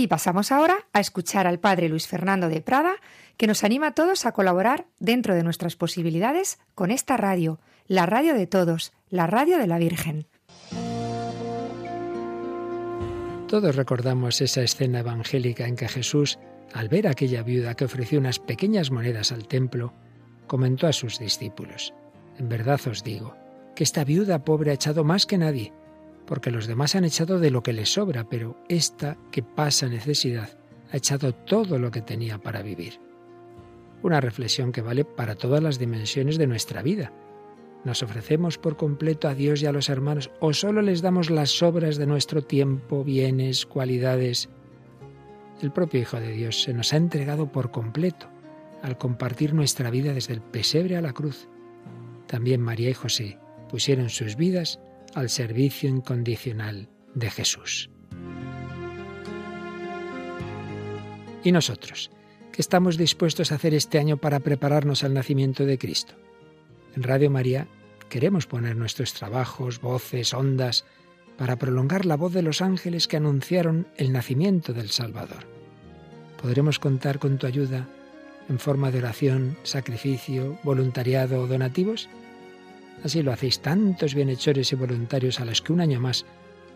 Y 0.07 0.09
pasamos 0.09 0.53
ahora 0.53 0.87
a 0.93 1.01
escuchar 1.01 1.47
al 1.47 1.59
padre 1.59 1.89
Luis 1.89 2.07
Fernando 2.07 2.47
de 2.47 2.61
Prada, 2.61 2.95
que 3.35 3.45
nos 3.45 3.65
anima 3.65 3.87
a 3.87 3.91
todos 3.91 4.25
a 4.25 4.31
colaborar 4.31 4.85
dentro 4.99 5.35
de 5.35 5.43
nuestras 5.43 5.75
posibilidades 5.75 6.59
con 6.75 6.91
esta 6.91 7.17
radio, 7.17 7.59
la 7.87 8.05
radio 8.05 8.33
de 8.33 8.47
todos, 8.47 8.93
la 9.09 9.27
radio 9.27 9.57
de 9.57 9.67
la 9.67 9.77
Virgen. 9.77 10.25
Todos 13.49 13.75
recordamos 13.75 14.39
esa 14.39 14.61
escena 14.61 14.99
evangélica 14.99 15.67
en 15.67 15.75
que 15.75 15.89
Jesús, 15.89 16.39
al 16.73 16.87
ver 16.87 17.09
aquella 17.09 17.43
viuda 17.43 17.75
que 17.75 17.83
ofreció 17.83 18.17
unas 18.17 18.39
pequeñas 18.39 18.91
monedas 18.91 19.33
al 19.33 19.45
templo, 19.45 19.93
comentó 20.47 20.87
a 20.87 20.93
sus 20.93 21.19
discípulos, 21.19 21.93
En 22.37 22.47
verdad 22.47 22.79
os 22.89 23.03
digo, 23.03 23.35
que 23.75 23.83
esta 23.83 24.05
viuda 24.05 24.45
pobre 24.45 24.71
ha 24.71 24.75
echado 24.75 25.03
más 25.03 25.25
que 25.25 25.37
nadie, 25.37 25.73
porque 26.27 26.51
los 26.51 26.67
demás 26.67 26.95
han 26.95 27.05
echado 27.05 27.39
de 27.39 27.49
lo 27.49 27.63
que 27.63 27.73
les 27.73 27.93
sobra, 27.93 28.27
pero 28.29 28.61
esta 28.67 29.17
que 29.31 29.41
pasa 29.41 29.87
necesidad 29.87 30.59
ha 30.91 30.97
echado 30.97 31.33
todo 31.33 31.79
lo 31.79 31.89
que 31.89 32.01
tenía 32.01 32.37
para 32.37 32.61
vivir. 32.61 32.99
Una 34.03 34.21
reflexión 34.21 34.71
que 34.71 34.81
vale 34.81 35.05
para 35.05 35.35
todas 35.35 35.63
las 35.63 35.79
dimensiones 35.79 36.37
de 36.37 36.47
nuestra 36.47 36.83
vida. 36.83 37.11
¿Nos 37.83 38.03
ofrecemos 38.03 38.57
por 38.57 38.75
completo 38.75 39.27
a 39.27 39.33
Dios 39.33 39.61
y 39.61 39.65
a 39.65 39.71
los 39.71 39.89
hermanos 39.89 40.29
o 40.39 40.53
solo 40.53 40.81
les 40.81 41.01
damos 41.01 41.29
las 41.29 41.51
sobras 41.51 41.97
de 41.97 42.05
nuestro 42.05 42.43
tiempo, 42.43 43.03
bienes, 43.03 43.65
cualidades? 43.65 44.49
El 45.61 45.71
propio 45.71 46.01
Hijo 46.01 46.19
de 46.19 46.33
Dios 46.33 46.61
se 46.61 46.73
nos 46.73 46.93
ha 46.93 46.97
entregado 46.97 47.51
por 47.51 47.71
completo 47.71 48.27
al 48.83 48.97
compartir 48.97 49.53
nuestra 49.53 49.89
vida 49.89 50.13
desde 50.13 50.33
el 50.33 50.41
pesebre 50.41 50.97
a 50.97 51.01
la 51.01 51.13
cruz. 51.13 51.47
También 52.27 52.61
María 52.61 52.89
y 52.89 52.93
José 52.93 53.39
pusieron 53.69 54.09
sus 54.09 54.35
vidas 54.35 54.79
al 55.17 55.29
servicio 55.31 55.89
incondicional 55.89 56.89
de 57.15 57.31
Jesús. 57.31 57.89
¿Y 61.43 61.51
nosotros? 61.51 62.11
¿Qué 62.51 62.61
estamos 62.61 62.97
dispuestos 62.97 63.51
a 63.51 63.55
hacer 63.55 63.73
este 63.73 63.97
año 63.97 64.17
para 64.17 64.41
prepararnos 64.41 65.03
al 65.03 65.15
nacimiento 65.15 65.65
de 65.65 65.79
Cristo? 65.79 66.13
En 66.95 67.01
Radio 67.01 67.31
María 67.31 67.67
queremos 68.09 68.45
poner 68.45 68.75
nuestros 68.75 69.13
trabajos, 69.13 69.81
voces, 69.81 70.35
ondas, 70.35 70.85
para 71.35 71.55
prolongar 71.55 72.05
la 72.05 72.15
voz 72.15 72.33
de 72.33 72.43
los 72.43 72.61
ángeles 72.61 73.07
que 73.07 73.17
anunciaron 73.17 73.87
el 73.97 74.11
nacimiento 74.11 74.71
del 74.71 74.89
Salvador. 74.89 75.47
Podremos 76.39 76.77
contar 76.77 77.17
con 77.17 77.39
tu 77.39 77.47
ayuda 77.47 77.87
en 78.49 78.59
forma 78.59 78.91
de 78.91 78.99
oración, 78.99 79.57
sacrificio, 79.63 80.59
voluntariado 80.63 81.41
o 81.41 81.47
donativos. 81.47 82.07
Así 83.03 83.21
lo 83.21 83.31
hacéis 83.31 83.59
tantos 83.61 84.15
bienhechores 84.15 84.71
y 84.71 84.75
voluntarios 84.75 85.39
a 85.39 85.45
los 85.45 85.61
que 85.61 85.73
un 85.73 85.81
año 85.81 85.99
más 85.99 86.25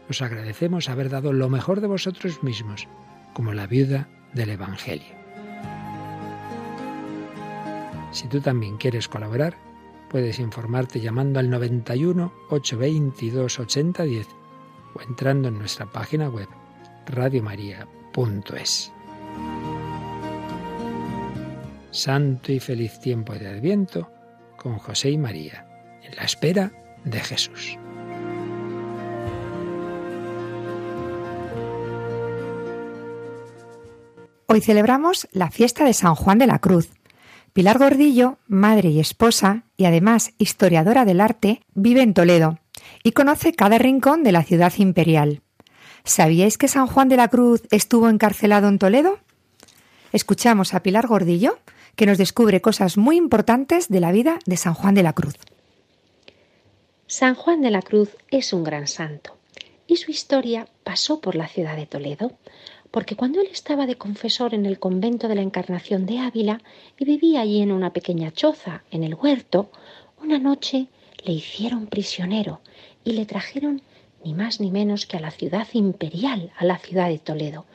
os 0.10 0.22
agradecemos 0.22 0.90
haber 0.90 1.10
dado 1.10 1.34
lo 1.34 1.50
mejor 1.50 1.82
de 1.82 1.88
vosotros 1.88 2.44
mismos 2.44 2.88
como 3.34 3.54
la 3.54 3.68
viuda 3.68 4.08
del 4.34 4.50
Evangelio. 4.50 5.22
Si 8.12 8.28
tú 8.28 8.42
también 8.42 8.78
quieres 8.78 9.08
colaborar, 9.08 9.56
puedes 10.10 10.40
informarte 10.40 11.00
llamando 11.00 11.40
al 11.40 11.50
91 11.50 12.34
822 12.50 13.60
8010 13.60 14.28
o 14.94 15.02
entrando 15.02 15.48
en 15.48 15.58
nuestra 15.58 15.86
página 15.86 16.28
web 16.28 16.48
radiomaria.es. 17.06 18.92
Santo 21.92 22.52
y 22.52 22.60
feliz 22.60 23.00
tiempo 23.00 23.34
de 23.34 23.48
Adviento 23.48 24.12
con 24.58 24.78
José 24.78 25.12
y 25.12 25.18
María, 25.18 25.66
la 26.16 26.24
espera 26.24 26.72
de 27.04 27.20
Jesús. 27.20 27.78
Hoy 34.48 34.62
celebramos 34.62 35.30
la 35.32 35.50
fiesta 35.50 35.86
de 35.86 35.94
San 35.94 36.16
Juan 36.16 36.38
de 36.38 36.48
la 36.48 36.60
Cruz. 36.60 36.90
Pilar 37.54 37.78
Gordillo, 37.78 38.38
madre 38.48 38.90
y 38.90 39.00
esposa, 39.00 39.64
y 39.78 39.86
además 39.86 40.34
historiadora 40.38 41.06
del 41.06 41.22
arte, 41.22 41.62
vive 41.74 42.02
en 42.02 42.14
Toledo 42.14 42.60
y 43.04 43.14
conoce 43.14 43.54
cada 43.54 43.78
rincón 43.78 44.24
de 44.24 44.32
la 44.32 44.44
ciudad 44.44 44.74
imperial. 44.78 45.42
¿Sabíais 46.04 46.58
que 46.58 46.68
San 46.68 46.88
Juan 46.88 47.10
de 47.10 47.18
la 47.18 47.28
Cruz 47.28 47.64
estuvo 47.72 48.10
encarcelado 48.10 48.68
en 48.68 48.80
Toledo? 48.80 49.20
Escuchamos 50.12 50.74
a 50.74 50.84
Pilar 50.84 51.08
Gordillo, 51.08 51.60
que 51.96 52.06
nos 52.06 52.18
descubre 52.18 52.62
cosas 52.62 52.98
muy 52.98 53.18
importantes 53.18 53.88
de 53.88 54.00
la 54.00 54.12
vida 54.12 54.40
de 54.46 54.58
San 54.58 54.74
Juan 54.74 54.96
de 54.96 55.04
la 55.04 55.14
Cruz. 55.14 55.36
San 57.12 57.36
Juan 57.36 57.62
de 57.62 57.72
la 57.72 57.82
Cruz 57.82 58.16
es 58.30 58.54
un 58.54 58.64
gran 58.64 58.88
santo 58.88 59.36
y 59.86 59.98
su 59.98 60.12
historia 60.12 60.70
pasó 60.86 61.20
por 61.20 61.36
la 61.36 61.50
ciudad 61.50 61.76
de 61.76 61.86
Toledo, 61.86 62.32
porque 62.90 63.18
cuando 63.18 63.42
él 63.42 63.50
estaba 63.52 63.86
de 63.86 63.98
confesor 63.98 64.54
en 64.54 64.66
el 64.66 64.80
convento 64.80 65.28
de 65.28 65.36
la 65.36 65.42
Encarnación 65.42 66.06
de 66.06 66.20
Ávila 66.20 66.62
y 66.98 67.04
vivía 67.04 67.42
allí 67.42 67.62
en 67.62 67.74
una 67.74 67.92
pequeña 67.92 68.32
choza, 68.32 68.86
en 68.92 69.04
el 69.04 69.16
huerto, 69.16 69.70
una 70.24 70.40
noche 70.40 70.88
le 71.26 71.34
hicieron 71.34 71.88
prisionero 71.88 72.62
y 73.04 73.12
le 73.12 73.26
trajeron 73.26 73.82
ni 74.24 74.34
más 74.34 74.62
ni 74.62 74.72
menos 74.72 75.06
que 75.06 75.18
a 75.18 75.22
la 75.22 75.32
ciudad 75.32 75.68
imperial, 75.74 76.54
a 76.56 76.64
la 76.64 76.78
ciudad 76.78 77.10
de 77.10 77.20
Toledo. 77.20 77.66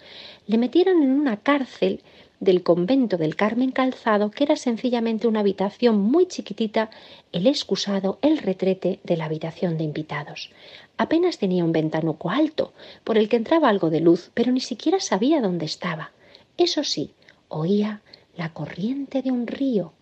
Le 0.46 0.56
metieron 0.56 1.02
en 1.02 1.10
una 1.10 1.36
cárcel 1.36 2.02
del 2.40 2.62
convento 2.62 3.16
del 3.16 3.36
Carmen 3.36 3.72
Calzado, 3.72 4.30
que 4.30 4.44
era 4.44 4.56
sencillamente 4.56 5.26
una 5.26 5.40
habitación 5.40 5.98
muy 5.98 6.26
chiquitita, 6.26 6.90
el 7.32 7.46
excusado, 7.46 8.18
el 8.22 8.38
retrete 8.38 9.00
de 9.04 9.16
la 9.16 9.24
habitación 9.24 9.78
de 9.78 9.84
invitados. 9.84 10.50
Apenas 10.98 11.38
tenía 11.38 11.64
un 11.64 11.72
ventanuco 11.72 12.30
alto, 12.30 12.72
por 13.04 13.18
el 13.18 13.28
que 13.28 13.36
entraba 13.36 13.68
algo 13.68 13.90
de 13.90 14.00
luz, 14.00 14.30
pero 14.34 14.52
ni 14.52 14.60
siquiera 14.60 15.00
sabía 15.00 15.40
dónde 15.40 15.66
estaba. 15.66 16.12
Eso 16.56 16.84
sí, 16.84 17.12
oía 17.48 18.02
la 18.36 18.52
corriente 18.52 19.22
de 19.22 19.30
un 19.30 19.46
río, 19.46 19.92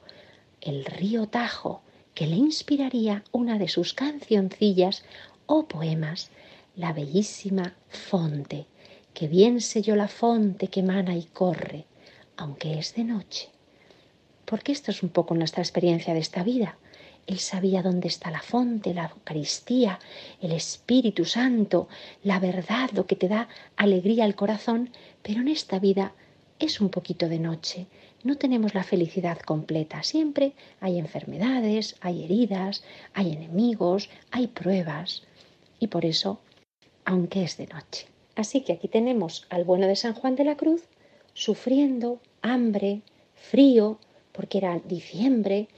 el 0.60 0.84
río 0.84 1.26
Tajo, 1.26 1.82
que 2.14 2.26
le 2.26 2.36
inspiraría 2.36 3.24
una 3.32 3.58
de 3.58 3.68
sus 3.68 3.92
cancioncillas 3.92 5.04
o 5.46 5.66
poemas, 5.66 6.30
la 6.76 6.92
bellísima 6.92 7.74
Fonte, 7.88 8.66
que 9.12 9.28
bien 9.28 9.60
sé 9.60 9.82
yo 9.82 9.94
la 9.94 10.08
fonte 10.08 10.68
que 10.68 10.82
mana 10.82 11.16
y 11.16 11.22
corre, 11.24 11.86
aunque 12.36 12.78
es 12.78 12.94
de 12.94 13.04
noche. 13.04 13.48
Porque 14.44 14.72
esto 14.72 14.90
es 14.90 15.02
un 15.02 15.08
poco 15.08 15.34
nuestra 15.34 15.62
experiencia 15.62 16.14
de 16.14 16.20
esta 16.20 16.42
vida. 16.42 16.78
Él 17.26 17.38
sabía 17.38 17.82
dónde 17.82 18.08
está 18.08 18.30
la 18.30 18.42
fonte, 18.42 18.92
la 18.92 19.06
Eucaristía, 19.06 19.98
el 20.42 20.52
Espíritu 20.52 21.24
Santo, 21.24 21.88
la 22.22 22.38
verdad, 22.38 22.90
lo 22.92 23.06
que 23.06 23.16
te 23.16 23.28
da 23.28 23.48
alegría 23.76 24.24
al 24.24 24.34
corazón, 24.34 24.90
pero 25.22 25.40
en 25.40 25.48
esta 25.48 25.78
vida 25.78 26.12
es 26.58 26.80
un 26.80 26.90
poquito 26.90 27.28
de 27.28 27.38
noche. 27.38 27.86
No 28.22 28.36
tenemos 28.36 28.74
la 28.74 28.84
felicidad 28.84 29.38
completa. 29.38 30.02
Siempre 30.02 30.52
hay 30.80 30.98
enfermedades, 30.98 31.96
hay 32.00 32.24
heridas, 32.24 32.82
hay 33.14 33.32
enemigos, 33.32 34.10
hay 34.30 34.46
pruebas. 34.46 35.22
Y 35.78 35.88
por 35.88 36.04
eso, 36.04 36.40
aunque 37.04 37.44
es 37.44 37.56
de 37.56 37.66
noche. 37.66 38.06
Así 38.36 38.62
que 38.62 38.72
aquí 38.72 38.88
tenemos 38.88 39.46
al 39.48 39.64
bueno 39.64 39.86
de 39.86 39.96
San 39.96 40.14
Juan 40.14 40.36
de 40.36 40.44
la 40.44 40.56
Cruz 40.56 40.84
sufriendo 41.34 42.20
hambre, 42.42 43.02
frío, 43.34 43.98
porque 44.32 44.58
era 44.58 44.78
diciembre, 44.78 45.68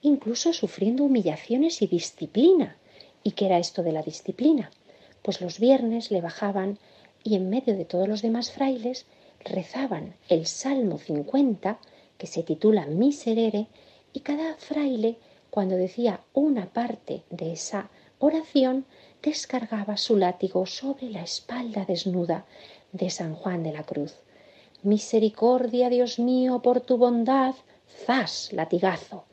incluso 0.00 0.52
sufriendo 0.52 1.04
humillaciones 1.04 1.82
y 1.82 1.86
disciplina. 1.86 2.76
¿Y 3.22 3.32
qué 3.32 3.46
era 3.46 3.58
esto 3.58 3.82
de 3.82 3.92
la 3.92 4.02
disciplina? 4.02 4.70
Pues 5.22 5.40
los 5.40 5.60
viernes 5.60 6.10
le 6.10 6.20
bajaban 6.20 6.78
y 7.22 7.36
en 7.36 7.48
medio 7.50 7.76
de 7.76 7.84
todos 7.84 8.08
los 8.08 8.22
demás 8.22 8.50
frailes 8.50 9.06
rezaban 9.44 10.14
el 10.28 10.46
Salmo 10.46 10.98
50, 10.98 11.78
que 12.18 12.26
se 12.26 12.42
titula 12.42 12.86
Miserere, 12.86 13.68
y 14.12 14.20
cada 14.20 14.54
fraile, 14.56 15.18
cuando 15.50 15.76
decía 15.76 16.20
una 16.32 16.72
parte 16.72 17.22
de 17.30 17.52
esa 17.52 17.90
oración, 18.18 18.84
descargaba 19.22 19.96
su 19.96 20.16
látigo 20.16 20.66
sobre 20.66 21.10
la 21.10 21.22
espalda 21.22 21.84
desnuda 21.84 22.44
de 22.92 23.10
San 23.10 23.34
Juan 23.34 23.62
de 23.62 23.72
la 23.72 23.84
Cruz. 23.84 24.16
Misericordia, 24.82 25.88
Dios 25.88 26.18
mío, 26.18 26.60
por 26.62 26.80
tu 26.80 26.96
bondad, 26.96 27.54
zas, 28.06 28.52
latigazo 28.52 29.24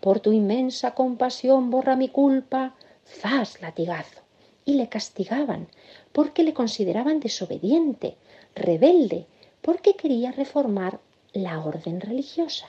por 0.00 0.20
tu 0.20 0.32
inmensa 0.32 0.94
compasión 0.94 1.70
borra 1.70 1.96
mi 1.96 2.08
culpa, 2.08 2.74
zas 3.20 3.60
latigazo. 3.60 4.20
Y 4.64 4.74
le 4.74 4.88
castigaban 4.88 5.68
porque 6.12 6.42
le 6.42 6.54
consideraban 6.54 7.20
desobediente, 7.20 8.16
rebelde, 8.54 9.26
porque 9.62 9.94
quería 9.94 10.30
reformar 10.30 11.00
la 11.32 11.60
orden 11.60 12.00
religiosa. 12.00 12.66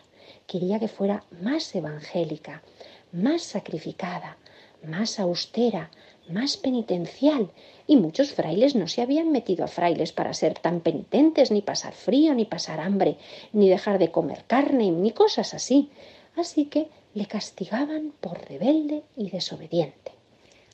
Quería 0.47 0.79
que 0.79 0.87
fuera 0.87 1.23
más 1.41 1.75
evangélica, 1.75 2.63
más 3.11 3.41
sacrificada, 3.43 4.37
más 4.83 5.19
austera, 5.19 5.91
más 6.29 6.57
penitencial, 6.57 7.51
y 7.89 7.95
muchos 7.95 8.33
frailes 8.33 8.75
no 8.75 8.87
se 8.87 9.01
habían 9.01 9.31
metido 9.31 9.65
a 9.65 9.67
frailes 9.67 10.11
para 10.11 10.35
ser 10.35 10.53
tan 10.59 10.79
penitentes, 10.79 11.49
ni 11.49 11.63
pasar 11.63 11.93
frío, 11.95 12.35
ni 12.35 12.45
pasar 12.45 12.79
hambre, 12.79 13.17
ni 13.51 13.67
dejar 13.67 13.97
de 13.97 14.11
comer 14.11 14.43
carne, 14.45 14.91
ni 14.91 15.09
cosas 15.09 15.55
así. 15.55 15.89
Así 16.35 16.65
que 16.65 16.87
le 17.15 17.25
castigaban 17.25 18.13
por 18.21 18.47
rebelde 18.47 19.01
y 19.17 19.31
desobediente. 19.31 20.11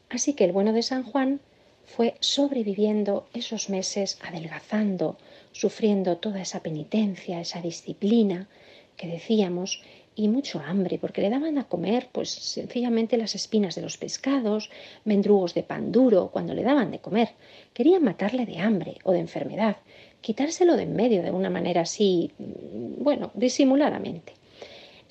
Así 0.10 0.34
que 0.34 0.44
el 0.44 0.52
bueno 0.52 0.74
de 0.74 0.84
San 0.84 1.04
Juan 1.04 1.40
fue 1.86 2.16
sobreviviendo 2.20 3.30
esos 3.34 3.70
meses, 3.70 4.20
adelgazando, 4.22 5.16
sufriendo 5.54 6.18
toda 6.18 6.42
esa 6.42 6.60
penitencia, 6.60 7.40
esa 7.40 7.62
disciplina 7.62 8.50
que 8.98 9.08
decíamos, 9.08 9.82
y 10.16 10.28
mucho 10.30 10.62
hambre, 10.62 10.98
porque 10.98 11.22
le 11.22 11.30
daban 11.30 11.58
a 11.58 11.68
comer, 11.68 12.08
pues 12.12 12.30
sencillamente 12.30 13.18
las 13.18 13.36
espinas 13.36 13.76
de 13.76 13.82
los 13.82 13.98
pescados, 13.98 14.70
mendrugos 15.04 15.54
de 15.54 15.64
pan 15.64 15.92
duro, 15.92 16.30
cuando 16.32 16.54
le 16.54 16.64
daban 16.64 16.92
de 16.92 17.00
comer. 17.00 17.30
Querían 17.74 18.04
matarle 18.04 18.46
de 18.46 18.60
hambre 18.60 18.98
o 19.04 19.12
de 19.12 19.20
enfermedad, 19.20 19.78
quitárselo 20.22 20.78
de 20.78 20.84
en 20.84 20.96
medio 20.96 21.22
de 21.22 21.32
una 21.32 21.50
manera 21.50 21.82
así, 21.82 22.32
bueno, 22.38 23.32
disimuladamente. 23.34 24.34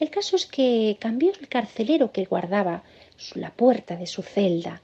El 0.01 0.11
caso 0.11 0.37
es 0.37 0.47
que 0.47 0.97
cambió 0.99 1.33
el 1.39 1.49
carcelero 1.49 2.11
que 2.11 2.25
guardaba 2.25 2.83
la 3.35 3.51
puerta 3.51 3.97
de 3.97 4.07
su 4.07 4.23
celda. 4.23 4.83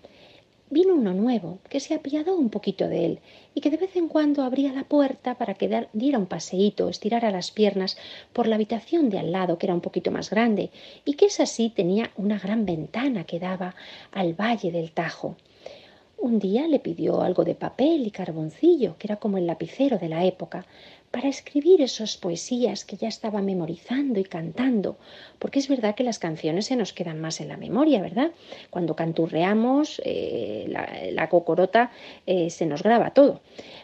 Vino 0.73 0.95
uno 0.95 1.13
nuevo 1.13 1.59
que 1.69 1.81
se 1.81 1.95
apiadó 1.95 2.37
un 2.37 2.49
poquito 2.49 2.87
de 2.87 3.05
él 3.05 3.19
y 3.57 3.61
que 3.61 3.71
de 3.71 3.77
vez 3.77 3.97
en 3.97 4.07
cuando 4.07 4.45
abría 4.45 4.73
la 4.73 4.85
puerta 4.85 5.35
para 5.35 5.55
que 5.55 5.89
diera 5.93 6.17
un 6.17 6.27
paseíto, 6.27 6.89
estirara 6.89 7.33
las 7.33 7.51
piernas 7.51 7.99
por 8.33 8.47
la 8.47 8.55
habitación 8.55 9.11
de 9.11 9.19
al 9.19 9.33
lado, 9.33 9.59
que 9.59 9.67
era 9.67 9.75
un 9.75 9.81
poquito 9.81 10.13
más 10.13 10.31
grande, 10.31 10.71
y 11.05 11.15
que 11.15 11.27
es 11.27 11.41
así 11.41 11.71
tenía 11.71 12.13
una 12.17 12.39
gran 12.39 12.67
ventana 12.67 13.25
que 13.25 13.41
daba 13.41 13.75
al 14.13 14.35
valle 14.35 14.71
del 14.71 14.93
Tajo. 14.93 15.35
Un 16.17 16.39
día 16.39 16.69
le 16.69 16.79
pidió 16.79 17.23
algo 17.23 17.43
de 17.45 17.57
papel 17.57 18.07
y 18.07 18.13
carboncillo, 18.13 18.95
que 18.97 19.09
era 19.09 19.17
como 19.17 19.39
el 19.39 19.49
lapicero 19.49 19.99
de 19.99 20.09
la 20.09 20.25
época, 20.25 20.67
para 21.11 21.29
escribir 21.29 21.83
esas 21.83 22.17
poesías 22.17 22.85
que 22.85 22.97
ya 22.97 23.09
estaba 23.09 23.43
memorizando 23.43 24.21
y 24.21 24.25
cantando, 24.25 24.97
porque 25.41 25.59
es 25.59 25.69
verdad 25.69 25.97
que 25.97 26.05
las 26.05 26.21
canciones 26.21 26.67
se 26.67 26.77
nos 26.77 26.93
quedan 26.93 27.21
más 27.21 27.41
en 27.41 27.49
la 27.49 27.57
memoria, 27.57 28.01
¿verdad? 28.01 28.31
Cuando 28.71 28.95
canturreamos, 28.95 30.01
eh, 30.05 30.67
la, 30.69 31.29
cocorota 31.29 31.91
eh, 32.27 32.51
se 32.51 32.67
nos 32.67 32.83
graba 32.83 33.11
todo. 33.11 33.41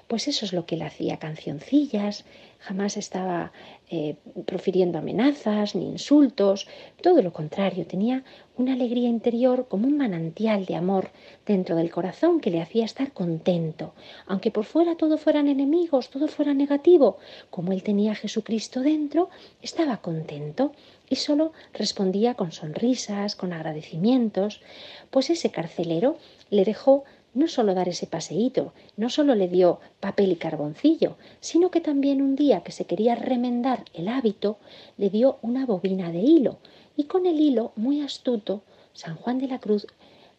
Pues 0.06 0.28
eso 0.28 0.44
es 0.44 0.52
lo 0.52 0.66
que 0.66 0.76
él 0.76 0.82
hacía, 0.82 1.18
cancioncillas, 1.18 2.24
jamás 2.58 2.96
estaba 2.96 3.52
eh, 3.88 4.16
profiriendo 4.46 4.98
amenazas 4.98 5.74
ni 5.74 5.88
insultos, 5.88 6.66
todo 7.02 7.22
lo 7.22 7.32
contrario, 7.32 7.86
tenía 7.86 8.24
una 8.56 8.72
alegría 8.72 9.08
interior 9.08 9.68
como 9.68 9.86
un 9.86 9.96
manantial 9.96 10.64
de 10.64 10.74
amor 10.74 11.10
dentro 11.44 11.76
del 11.76 11.90
corazón 11.90 12.40
que 12.40 12.50
le 12.50 12.62
hacía 12.62 12.84
estar 12.84 13.12
contento, 13.12 13.94
aunque 14.26 14.50
por 14.50 14.64
fuera 14.64 14.96
todo 14.96 15.18
fueran 15.18 15.46
enemigos, 15.48 16.10
todo 16.10 16.26
fuera 16.26 16.54
negativo, 16.54 17.18
como 17.50 17.72
él 17.72 17.82
tenía 17.82 18.12
a 18.12 18.16
Jesucristo 18.16 18.80
dentro, 18.80 19.28
estaba 19.62 19.98
contento 19.98 20.72
y 21.08 21.16
solo 21.16 21.52
respondía 21.72 22.34
con 22.34 22.52
sonrisas, 22.52 23.36
con 23.36 23.52
agradecimientos, 23.52 24.62
pues 25.10 25.30
ese 25.30 25.50
carcelero 25.50 26.16
le 26.50 26.64
dejó 26.64 27.04
no 27.36 27.48
solo 27.48 27.74
dar 27.74 27.88
ese 27.88 28.06
paseíto, 28.06 28.72
no 28.96 29.10
solo 29.10 29.34
le 29.34 29.48
dio 29.48 29.78
papel 30.00 30.32
y 30.32 30.36
carboncillo, 30.36 31.16
sino 31.40 31.70
que 31.70 31.82
también 31.82 32.22
un 32.22 32.34
día 32.34 32.62
que 32.62 32.72
se 32.72 32.86
quería 32.86 33.14
remendar 33.14 33.84
el 33.92 34.08
hábito, 34.08 34.58
le 34.96 35.10
dio 35.10 35.38
una 35.42 35.66
bobina 35.66 36.10
de 36.10 36.20
hilo 36.20 36.58
y 36.96 37.04
con 37.04 37.26
el 37.26 37.38
hilo, 37.38 37.72
muy 37.76 38.00
astuto, 38.00 38.62
San 38.94 39.16
Juan 39.16 39.38
de 39.38 39.48
la 39.48 39.58
Cruz 39.58 39.86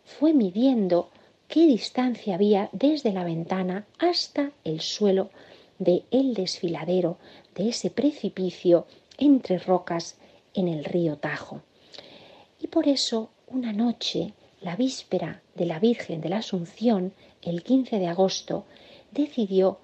fue 0.03 0.33
midiendo 0.33 1.09
qué 1.47 1.67
distancia 1.67 2.33
había 2.33 2.69
desde 2.71 3.13
la 3.13 3.23
ventana 3.23 3.85
hasta 3.99 4.51
el 4.63 4.81
suelo 4.81 5.29
de 5.77 6.03
el 6.09 6.33
desfiladero 6.33 7.19
de 7.53 7.69
ese 7.69 7.91
precipicio 7.91 8.87
entre 9.19 9.59
rocas 9.59 10.17
en 10.55 10.67
el 10.67 10.83
río 10.83 11.17
Tajo. 11.17 11.61
Y 12.59 12.67
por 12.67 12.87
eso, 12.87 13.29
una 13.47 13.71
noche, 13.71 14.33
la 14.61 14.75
víspera 14.75 15.41
de 15.57 15.65
la 15.65 15.79
Virgen 15.79 16.21
de 16.21 16.29
la 16.29 16.37
Asunción, 16.37 17.13
el 17.41 17.63
15 17.63 17.99
de 17.99 18.07
agosto, 18.07 18.65
decidió 19.11 19.79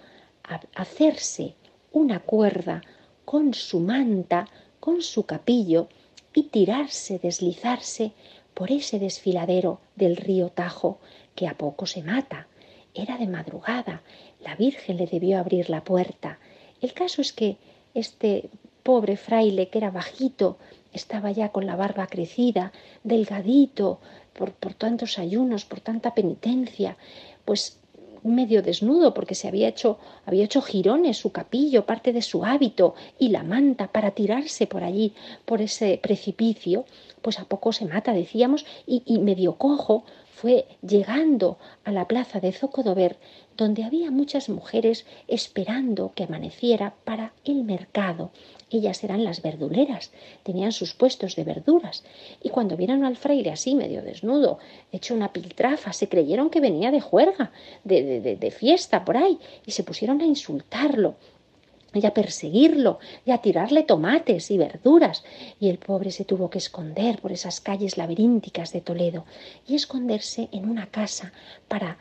hacerse 0.75 1.55
una 1.91 2.19
cuerda 2.19 2.81
con 3.25 3.53
su 3.53 3.79
manta, 3.79 4.47
con 4.79 5.01
su 5.01 5.25
capillo, 5.25 5.89
y 6.33 6.43
tirarse, 6.43 7.19
deslizarse 7.19 8.11
por 8.53 8.71
ese 8.71 8.99
desfiladero 8.99 9.79
del 9.95 10.15
río 10.15 10.49
Tajo, 10.49 10.99
que 11.35 11.47
a 11.47 11.57
poco 11.57 11.85
se 11.85 12.03
mata. 12.03 12.47
Era 12.93 13.17
de 13.17 13.27
madrugada, 13.27 14.01
la 14.43 14.55
Virgen 14.55 14.97
le 14.97 15.07
debió 15.07 15.39
abrir 15.39 15.69
la 15.69 15.83
puerta. 15.83 16.39
El 16.81 16.93
caso 16.93 17.21
es 17.21 17.33
que 17.33 17.57
este 17.93 18.49
pobre 18.83 19.17
fraile, 19.17 19.69
que 19.69 19.77
era 19.77 19.91
bajito, 19.91 20.57
estaba 20.93 21.31
ya 21.31 21.49
con 21.49 21.65
la 21.65 21.75
barba 21.75 22.07
crecida, 22.07 22.71
delgadito, 23.03 23.99
por, 24.33 24.53
por 24.53 24.73
tantos 24.73 25.19
ayunos, 25.19 25.65
por 25.65 25.79
tanta 25.79 26.13
penitencia, 26.13 26.97
pues 27.45 27.79
medio 28.23 28.61
desnudo 28.61 29.13
porque 29.13 29.35
se 29.35 29.47
había 29.47 29.67
hecho, 29.67 29.99
había 30.25 30.45
hecho 30.45 30.61
jirones 30.61 31.17
su 31.17 31.31
capillo, 31.31 31.85
parte 31.85 32.13
de 32.13 32.21
su 32.21 32.45
hábito 32.45 32.95
y 33.19 33.29
la 33.29 33.43
manta 33.43 33.87
para 33.87 34.11
tirarse 34.11 34.65
por 34.67 34.83
allí, 34.83 35.13
por 35.45 35.61
ese 35.61 35.99
precipicio, 36.01 36.85
pues 37.21 37.39
a 37.39 37.45
poco 37.45 37.73
se 37.73 37.85
mata, 37.85 38.13
decíamos, 38.13 38.65
y, 38.87 39.03
y 39.05 39.19
medio 39.19 39.57
cojo 39.57 40.05
fue 40.33 40.65
llegando 40.81 41.57
a 41.85 41.91
la 41.91 42.07
plaza 42.07 42.39
de 42.39 42.51
Zocodover, 42.51 43.17
donde 43.55 43.83
había 43.83 44.11
muchas 44.11 44.49
mujeres 44.49 45.05
esperando 45.27 46.11
que 46.15 46.23
amaneciera 46.23 46.95
para 47.05 47.33
el 47.45 47.63
mercado. 47.63 48.31
Ellas 48.69 49.03
eran 49.03 49.23
las 49.23 49.41
verduleras, 49.41 50.11
tenían 50.43 50.71
sus 50.71 50.93
puestos 50.93 51.35
de 51.35 51.43
verduras, 51.43 52.03
y 52.41 52.49
cuando 52.49 52.77
vieron 52.77 53.05
al 53.05 53.17
fraile 53.17 53.51
así 53.51 53.75
medio 53.75 54.01
desnudo, 54.01 54.59
hecho 54.91 55.13
una 55.13 55.33
piltrafa, 55.33 55.93
se 55.93 56.09
creyeron 56.09 56.49
que 56.49 56.59
venía 56.59 56.91
de 56.91 57.01
juerga, 57.01 57.51
de, 57.83 58.19
de, 58.21 58.35
de 58.35 58.51
fiesta 58.51 59.05
por 59.05 59.17
ahí, 59.17 59.39
y 59.65 59.71
se 59.71 59.83
pusieron 59.83 60.21
a 60.21 60.25
insultarlo 60.25 61.15
y 61.93 62.05
a 62.05 62.13
perseguirlo 62.13 62.99
y 63.25 63.31
a 63.31 63.37
tirarle 63.39 63.83
tomates 63.83 64.49
y 64.51 64.57
verduras. 64.57 65.23
Y 65.59 65.69
el 65.69 65.77
pobre 65.77 66.11
se 66.11 66.25
tuvo 66.25 66.49
que 66.49 66.57
esconder 66.57 67.19
por 67.21 67.31
esas 67.31 67.61
calles 67.61 67.97
laberínticas 67.97 68.73
de 68.73 68.81
Toledo 68.81 69.25
y 69.67 69.75
esconderse 69.75 70.49
en 70.51 70.69
una 70.69 70.87
casa 70.87 71.33
para 71.67 71.97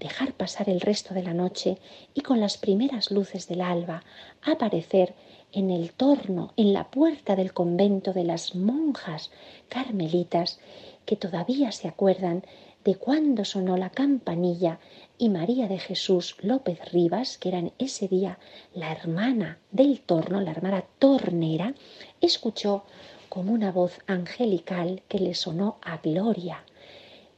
dejar 0.00 0.32
pasar 0.32 0.68
el 0.68 0.80
resto 0.80 1.14
de 1.14 1.22
la 1.22 1.34
noche 1.34 1.78
y 2.14 2.20
con 2.20 2.40
las 2.40 2.58
primeras 2.58 3.10
luces 3.10 3.48
del 3.48 3.62
alba 3.62 4.04
aparecer 4.42 5.14
en 5.56 5.70
el 5.70 5.92
torno, 5.92 6.52
en 6.58 6.74
la 6.74 6.90
puerta 6.90 7.34
del 7.34 7.54
convento 7.54 8.12
de 8.12 8.24
las 8.24 8.54
monjas 8.54 9.30
carmelitas 9.70 10.60
que 11.06 11.16
todavía 11.16 11.72
se 11.72 11.88
acuerdan 11.88 12.44
de 12.84 12.96
cuando 12.96 13.46
sonó 13.46 13.78
la 13.78 13.88
campanilla 13.88 14.80
y 15.16 15.30
María 15.30 15.66
de 15.66 15.78
Jesús 15.78 16.36
López 16.42 16.92
Rivas, 16.92 17.38
que 17.38 17.48
era 17.48 17.58
en 17.58 17.72
ese 17.78 18.06
día 18.06 18.38
la 18.74 18.92
hermana 18.92 19.58
del 19.70 20.02
torno, 20.02 20.42
la 20.42 20.50
hermana 20.50 20.84
tornera, 20.98 21.72
escuchó 22.20 22.84
como 23.30 23.54
una 23.54 23.72
voz 23.72 23.98
angelical 24.06 25.02
que 25.08 25.20
le 25.20 25.34
sonó 25.34 25.78
a 25.80 25.96
Gloria. 25.96 26.64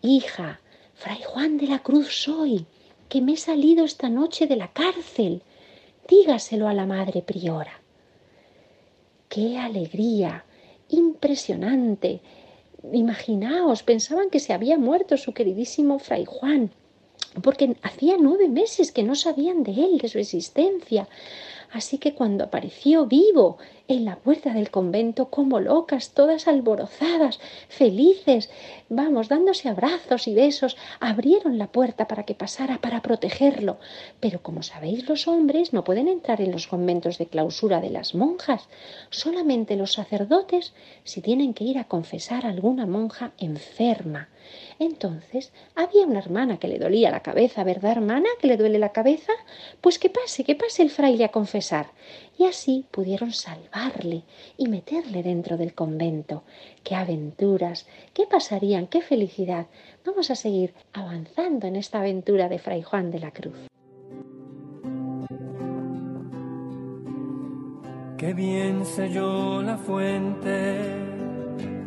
Hija, 0.02 0.58
Fray 0.94 1.22
Juan 1.22 1.56
de 1.56 1.68
la 1.68 1.78
Cruz 1.84 2.22
soy, 2.24 2.66
que 3.08 3.20
me 3.20 3.34
he 3.34 3.36
salido 3.36 3.84
esta 3.84 4.08
noche 4.08 4.48
de 4.48 4.56
la 4.56 4.72
cárcel. 4.72 5.42
Dígaselo 6.08 6.66
a 6.66 6.74
la 6.74 6.84
madre 6.84 7.22
priora. 7.22 7.80
¡Qué 9.28 9.58
alegría! 9.58 10.44
Impresionante. 10.88 12.20
Imaginaos, 12.92 13.82
pensaban 13.82 14.30
que 14.30 14.40
se 14.40 14.52
había 14.52 14.78
muerto 14.78 15.16
su 15.16 15.34
queridísimo 15.34 15.98
Fray 15.98 16.24
Juan, 16.24 16.70
porque 17.42 17.76
hacía 17.82 18.16
nueve 18.18 18.48
meses 18.48 18.92
que 18.92 19.02
no 19.02 19.14
sabían 19.14 19.62
de 19.64 19.72
él, 19.72 19.98
de 19.98 20.08
su 20.08 20.18
existencia. 20.18 21.08
Así 21.70 21.98
que 21.98 22.14
cuando 22.14 22.44
apareció 22.44 23.06
vivo 23.06 23.58
en 23.88 24.04
la 24.04 24.16
puerta 24.16 24.52
del 24.52 24.70
convento, 24.70 25.30
como 25.30 25.60
locas, 25.60 26.12
todas 26.12 26.48
alborozadas, 26.48 27.40
felices, 27.68 28.50
vamos, 28.88 29.28
dándose 29.28 29.68
abrazos 29.68 30.28
y 30.28 30.34
besos, 30.34 30.76
abrieron 31.00 31.58
la 31.58 31.66
puerta 31.68 32.06
para 32.06 32.24
que 32.24 32.34
pasara, 32.34 32.78
para 32.80 33.02
protegerlo. 33.02 33.78
Pero 34.20 34.42
como 34.42 34.62
sabéis, 34.62 35.08
los 35.08 35.28
hombres 35.28 35.72
no 35.72 35.84
pueden 35.84 36.08
entrar 36.08 36.40
en 36.40 36.52
los 36.52 36.66
conventos 36.66 37.18
de 37.18 37.26
clausura 37.26 37.80
de 37.80 37.90
las 37.90 38.14
monjas, 38.14 38.68
solamente 39.10 39.76
los 39.76 39.92
sacerdotes 39.92 40.74
si 41.04 41.20
tienen 41.20 41.54
que 41.54 41.64
ir 41.64 41.78
a 41.78 41.84
confesar 41.84 42.46
a 42.46 42.50
alguna 42.50 42.86
monja 42.86 43.32
enferma. 43.38 44.28
Entonces 44.78 45.52
había 45.74 46.06
una 46.06 46.20
hermana 46.20 46.58
que 46.58 46.68
le 46.68 46.78
dolía 46.78 47.10
la 47.10 47.22
cabeza, 47.22 47.64
¿verdad, 47.64 47.92
hermana? 47.92 48.28
¿Que 48.40 48.46
le 48.46 48.56
duele 48.56 48.78
la 48.78 48.92
cabeza? 48.92 49.32
Pues 49.80 49.98
que 49.98 50.08
pase, 50.10 50.44
que 50.44 50.54
pase 50.54 50.82
el 50.82 50.90
fraile 50.90 51.24
a 51.24 51.32
Y 52.38 52.44
así 52.44 52.86
pudieron 52.90 53.32
salvarle 53.32 54.22
y 54.56 54.68
meterle 54.68 55.22
dentro 55.22 55.56
del 55.56 55.74
convento. 55.74 56.44
¡Qué 56.84 56.94
aventuras! 56.94 57.86
¿Qué 58.14 58.26
pasarían? 58.26 58.86
¡Qué 58.86 59.02
felicidad! 59.02 59.66
Vamos 60.04 60.30
a 60.30 60.36
seguir 60.36 60.74
avanzando 60.92 61.66
en 61.66 61.76
esta 61.76 61.98
aventura 61.98 62.48
de 62.48 62.58
Fray 62.58 62.82
Juan 62.82 63.10
de 63.10 63.18
la 63.18 63.32
Cruz. 63.32 63.58
Qué 68.16 68.34
bien 68.34 68.84
selló 68.84 69.62
la 69.62 69.76
fuente 69.76 70.76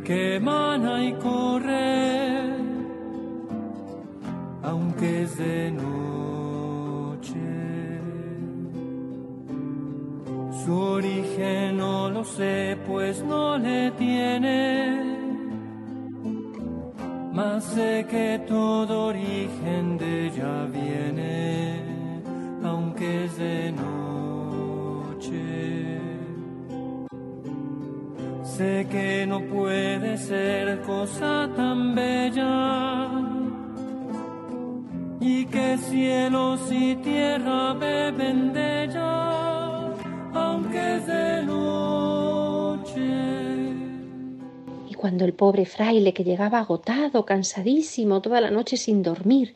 que 0.04 0.36
emana 0.36 1.04
y 1.04 1.14
corre 1.14 2.62
aunque 4.64 5.24
es 5.24 5.38
de. 5.38 5.72
Su 10.66 10.80
origen 10.80 11.78
no 11.78 12.10
lo 12.10 12.24
sé, 12.24 12.78
pues 12.88 13.24
no 13.24 13.58
le 13.58 13.92
tiene. 13.92 15.22
Mas 17.34 17.64
sé 17.64 18.06
que 18.10 18.40
todo 18.48 19.08
origen 19.08 19.98
de 19.98 20.28
ella 20.28 20.68
viene, 20.72 22.22
aunque 22.64 23.26
es 23.26 23.38
de 23.38 23.72
noche. 23.72 24.02
Sé 28.44 28.88
que 28.92 29.26
no 29.26 29.42
puede 29.46 30.18
ser 30.18 30.82
cosa 30.82 31.50
tan 31.56 31.96
bella 31.96 33.10
y 35.20 35.46
que 35.46 35.78
cielos 35.78 36.60
y 36.72 36.96
tierra 36.98 37.74
beben 37.74 38.54
de 38.54 38.84
ella, 38.84 39.31
cuando 45.02 45.26
el 45.26 45.34
pobre 45.34 45.66
fraile, 45.66 46.14
que 46.14 46.24
llegaba 46.24 46.60
agotado, 46.60 47.26
cansadísimo, 47.26 48.22
toda 48.22 48.40
la 48.40 48.52
noche 48.52 48.78
sin 48.78 49.02
dormir, 49.02 49.56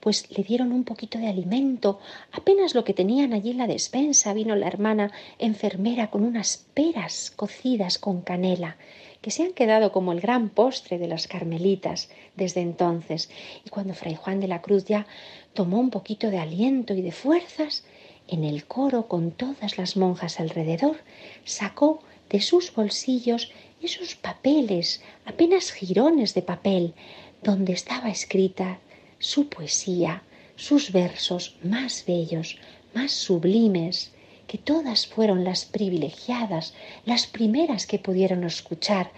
pues 0.00 0.30
le 0.36 0.44
dieron 0.44 0.70
un 0.70 0.84
poquito 0.84 1.16
de 1.18 1.28
alimento, 1.28 1.98
apenas 2.30 2.74
lo 2.74 2.84
que 2.84 2.92
tenían 2.92 3.32
allí 3.32 3.52
en 3.52 3.56
la 3.56 3.66
despensa, 3.66 4.34
vino 4.34 4.54
la 4.54 4.66
hermana 4.66 5.10
enfermera 5.38 6.10
con 6.10 6.24
unas 6.24 6.66
peras 6.74 7.32
cocidas 7.34 7.98
con 7.98 8.20
canela 8.20 8.76
que 9.22 9.30
se 9.30 9.44
han 9.44 9.52
quedado 9.52 9.92
como 9.92 10.12
el 10.12 10.20
gran 10.20 10.50
postre 10.50 10.98
de 10.98 11.08
las 11.08 11.26
carmelitas 11.26 12.10
desde 12.36 12.60
entonces. 12.60 13.30
Y 13.64 13.70
cuando 13.70 13.94
Fray 13.94 14.16
Juan 14.16 14.40
de 14.40 14.48
la 14.48 14.60
Cruz 14.60 14.84
ya 14.84 15.06
tomó 15.54 15.78
un 15.78 15.88
poquito 15.88 16.28
de 16.28 16.38
aliento 16.38 16.92
y 16.92 17.00
de 17.00 17.12
fuerzas, 17.12 17.86
en 18.28 18.44
el 18.44 18.66
coro 18.66 19.08
con 19.08 19.30
todas 19.30 19.78
las 19.78 19.96
monjas 19.96 20.38
alrededor, 20.38 20.98
sacó 21.44 22.02
de 22.28 22.40
sus 22.40 22.74
bolsillos 22.74 23.52
esos 23.82 24.14
papeles, 24.14 25.02
apenas 25.24 25.72
jirones 25.72 26.34
de 26.34 26.42
papel, 26.42 26.94
donde 27.42 27.72
estaba 27.72 28.08
escrita 28.10 28.78
su 29.18 29.48
poesía, 29.48 30.22
sus 30.56 30.92
versos 30.92 31.56
más 31.62 32.04
bellos, 32.06 32.58
más 32.94 33.12
sublimes, 33.12 34.12
que 34.46 34.58
todas 34.58 35.06
fueron 35.06 35.44
las 35.44 35.64
privilegiadas, 35.64 36.74
las 37.06 37.26
primeras 37.26 37.86
que 37.86 37.98
pudieron 37.98 38.44
escuchar 38.44 39.10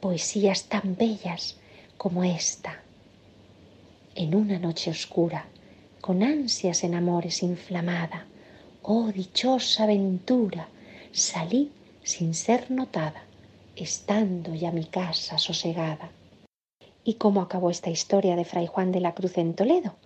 poesías 0.00 0.64
tan 0.64 0.96
bellas 0.96 1.56
como 1.96 2.24
esta. 2.24 2.82
en 4.14 4.34
una 4.34 4.58
noche 4.58 4.90
oscura, 4.90 5.46
con 6.00 6.22
ansias 6.22 6.82
en 6.84 6.94
amores 6.94 7.42
inflamada. 7.42 8.26
Oh 8.82 9.12
dichosa 9.12 9.84
aventura, 9.84 10.68
salí 11.12 11.70
sin 12.02 12.34
ser 12.34 12.70
notada, 12.70 13.22
estando 13.82 14.54
ya 14.54 14.70
mi 14.70 14.84
casa 14.84 15.38
sosegada. 15.38 16.10
¿Y 17.04 17.14
cómo 17.14 17.40
acabó 17.40 17.70
esta 17.70 17.90
historia 17.90 18.36
de 18.36 18.44
Fray 18.44 18.66
Juan 18.66 18.92
de 18.92 19.00
la 19.00 19.14
Cruz 19.14 19.38
en 19.38 19.54
Toledo? 19.54 19.96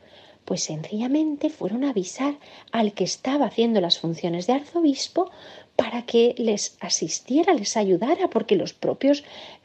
Pues 0.44 0.62
sencillamente 0.62 1.50
fueron 1.50 1.84
a 1.84 1.90
avisar 1.90 2.36
al 2.70 2.92
que 2.92 3.04
estaba 3.04 3.46
haciendo 3.46 3.80
las 3.80 3.98
funciones 3.98 4.46
de 4.46 4.52
arzobispo 4.52 5.30
para 5.74 6.02
que 6.02 6.34
les 6.38 6.76
asistiera, 6.80 7.54
les 7.54 7.76
ayudara, 7.76 8.28
porque 8.28 8.54
los 8.54 8.74
propios 8.74 9.24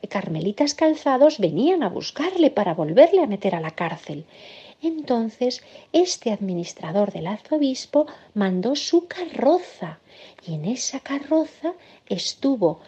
carmelitas 0.10 0.74
calzados 0.74 1.38
venían 1.38 1.84
a 1.84 1.90
buscarle 1.90 2.50
para 2.50 2.74
volverle 2.74 3.22
a 3.22 3.28
meter 3.28 3.56
a 3.56 3.62
la 3.62 3.72
cárcel. 3.72 4.26
Entonces, 4.82 5.62
este 5.92 6.32
administrador 6.32 7.12
del 7.12 7.28
arzobispo 7.28 8.08
mandó 8.34 8.76
su 8.76 9.08
carroza 9.08 10.00
y 10.48 10.54
en 10.54 10.66
esa 10.66 11.02
carroza 11.02 11.74
estuvo, 12.08 12.80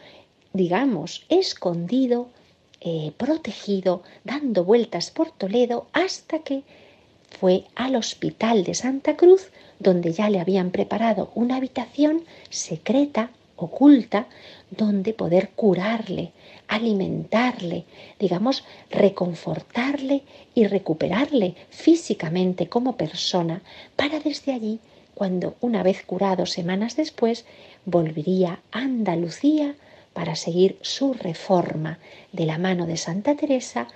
digamos, 0.53 1.25
escondido, 1.29 2.29
eh, 2.81 3.11
protegido, 3.17 4.03
dando 4.23 4.63
vueltas 4.63 5.11
por 5.11 5.31
Toledo 5.31 5.87
hasta 5.93 6.39
que 6.39 6.63
fue 7.39 7.65
al 7.75 7.95
hospital 7.95 8.63
de 8.63 8.73
Santa 8.73 9.15
Cruz, 9.15 9.49
donde 9.79 10.11
ya 10.13 10.29
le 10.29 10.39
habían 10.39 10.71
preparado 10.71 11.31
una 11.35 11.57
habitación 11.57 12.23
secreta, 12.49 13.31
oculta, 13.55 14.27
donde 14.71 15.13
poder 15.13 15.49
curarle, 15.55 16.31
alimentarle, 16.67 17.85
digamos, 18.19 18.63
reconfortarle 18.89 20.23
y 20.55 20.65
recuperarle 20.65 21.55
físicamente 21.69 22.67
como 22.67 22.97
persona, 22.97 23.61
para 23.95 24.19
desde 24.19 24.53
allí, 24.53 24.79
cuando 25.13 25.55
una 25.61 25.83
vez 25.83 26.03
curado 26.03 26.45
semanas 26.45 26.95
después, 26.95 27.45
volvería 27.85 28.61
a 28.71 28.79
Andalucía 28.79 29.75
para 30.13 30.35
seguir 30.35 30.77
su 30.81 31.13
reforma 31.13 31.99
de 32.31 32.45
la 32.45 32.57
mano 32.57 32.85
de 32.85 32.97
Santa 32.97 33.35
Teresa 33.35 33.87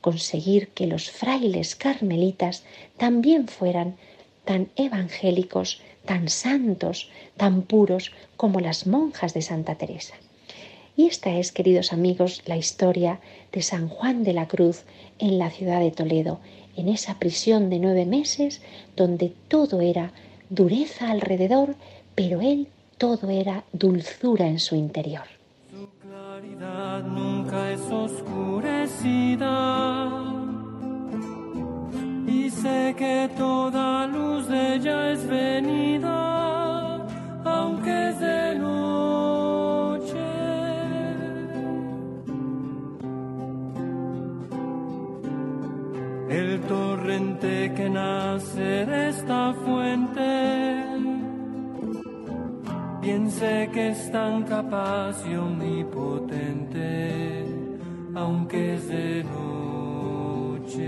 conseguir 0.00 0.68
que 0.68 0.86
los 0.86 1.10
frailes 1.10 1.76
carmelitas 1.76 2.64
también 2.96 3.48
fueran 3.48 3.96
tan 4.44 4.68
evangélicos, 4.76 5.80
tan 6.04 6.28
santos, 6.28 7.10
tan 7.36 7.62
puros 7.62 8.12
como 8.36 8.60
las 8.60 8.86
monjas 8.86 9.34
de 9.34 9.42
Santa 9.42 9.74
Teresa. 9.74 10.14
Y 10.96 11.06
esta 11.06 11.30
es, 11.36 11.52
queridos 11.52 11.92
amigos, 11.92 12.42
la 12.46 12.56
historia 12.56 13.20
de 13.52 13.62
San 13.62 13.88
Juan 13.88 14.24
de 14.24 14.32
la 14.32 14.48
Cruz 14.48 14.82
en 15.18 15.38
la 15.38 15.50
ciudad 15.50 15.80
de 15.80 15.90
Toledo, 15.90 16.40
en 16.76 16.88
esa 16.88 17.18
prisión 17.18 17.70
de 17.70 17.78
nueve 17.78 18.06
meses 18.06 18.60
donde 18.96 19.32
todo 19.48 19.80
era 19.80 20.12
dureza 20.48 21.10
alrededor, 21.10 21.76
pero 22.14 22.40
él 22.40 22.68
todo 22.98 23.30
era 23.30 23.64
dulzura 23.72 24.46
en 24.46 24.58
su 24.58 24.74
interior. 24.76 25.39
Nunca 26.60 27.70
es 27.70 27.80
oscurecida. 27.90 29.54
Y 32.26 32.50
sé 32.50 32.94
que 32.98 33.30
toda 33.34 34.06
luz 34.06 34.46
de 34.46 34.74
ella 34.74 35.12
es 35.12 35.26
venida, 35.26 36.98
aunque 37.44 38.10
es 38.10 38.20
de 38.20 38.54
noche. 38.58 40.18
El 46.28 46.60
torrente 46.60 47.72
que 47.74 47.88
nace 47.88 48.84
de 48.84 49.08
esta 49.08 49.54
fuente 49.64 49.89
sé 53.40 53.70
que 53.72 53.88
es 53.88 54.12
tan 54.12 54.42
capaz 54.42 55.24
y 55.26 55.34
omnipotente, 55.34 57.46
aunque 58.14 58.74
es 58.74 58.86
de 58.88 59.24
noche. 59.24 60.78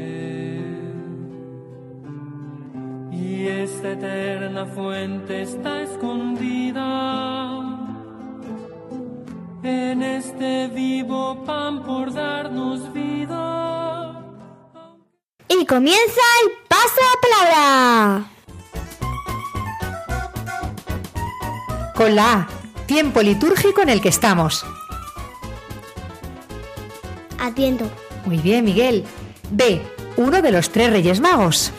Y 3.10 3.48
esta 3.48 3.92
eterna 3.92 4.66
fuente 4.66 5.40
está 5.40 5.80
escondida 5.80 6.82
en 9.62 10.02
este 10.02 10.68
vivo 10.68 11.42
pan 11.46 11.82
por 11.84 12.12
darnos 12.12 12.92
vida. 12.92 14.20
Y 15.48 15.64
comienza 15.64 16.20
el 16.42 16.50
paso 16.68 17.00
de 17.08 17.16
palabra. 17.24 18.31
Con 22.02 22.16
la 22.16 22.32
A, 22.32 22.48
tiempo 22.86 23.22
litúrgico 23.22 23.80
en 23.80 23.88
el 23.88 24.00
que 24.00 24.08
estamos. 24.08 24.66
Atiendo. 27.38 27.88
Muy 28.24 28.38
bien, 28.38 28.64
Miguel. 28.64 29.04
B, 29.52 29.80
uno 30.16 30.42
de 30.42 30.50
los 30.50 30.70
tres 30.70 30.90
Reyes 30.90 31.20
Magos. 31.20 31.70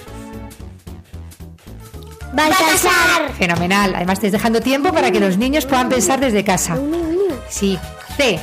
Baltasar. 2.32 3.34
Fenomenal. 3.38 3.96
Además, 3.96 4.20
estés 4.20 4.32
dejando 4.32 4.62
tiempo 4.62 4.94
para 4.94 5.12
que 5.12 5.20
los 5.20 5.38
niños 5.38 5.66
puedan 5.66 5.90
pensar 5.90 6.22
desde 6.22 6.46
casa. 6.46 6.78
Sí. 7.50 7.78
C, 8.16 8.40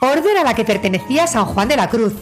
orden 0.00 0.38
a 0.38 0.42
la 0.42 0.54
que 0.54 0.64
pertenecía 0.64 1.28
San 1.28 1.44
Juan 1.44 1.68
de 1.68 1.76
la 1.76 1.88
Cruz. 1.88 2.14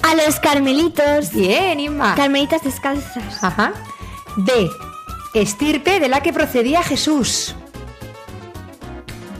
A 0.00 0.14
los 0.14 0.40
carmelitos. 0.40 1.30
Bien, 1.30 1.78
Inma. 1.78 2.14
Carmelitas 2.14 2.62
descalzas. 2.62 3.44
Ajá. 3.44 3.74
D, 4.38 4.70
estirpe 5.34 6.00
de 6.00 6.08
la 6.08 6.22
que 6.22 6.32
procedía 6.32 6.82
Jesús. 6.82 7.54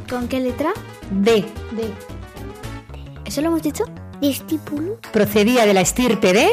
¿Con 0.08 0.28
qué 0.28 0.40
letra? 0.40 0.70
D, 1.10 1.44
D. 1.72 1.92
¿Eso 3.24 3.40
lo 3.42 3.48
hemos 3.48 3.62
dicho? 3.62 3.84
Discípulo. 4.20 4.98
procedía 5.12 5.64
de 5.66 5.74
la 5.74 5.80
estirpe 5.80 6.32
de... 6.32 6.48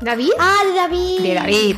¿David? 0.00 0.30
Ah, 0.38 0.58
de 0.66 0.74
David. 0.74 1.20
de 1.22 1.34
David. 1.34 1.76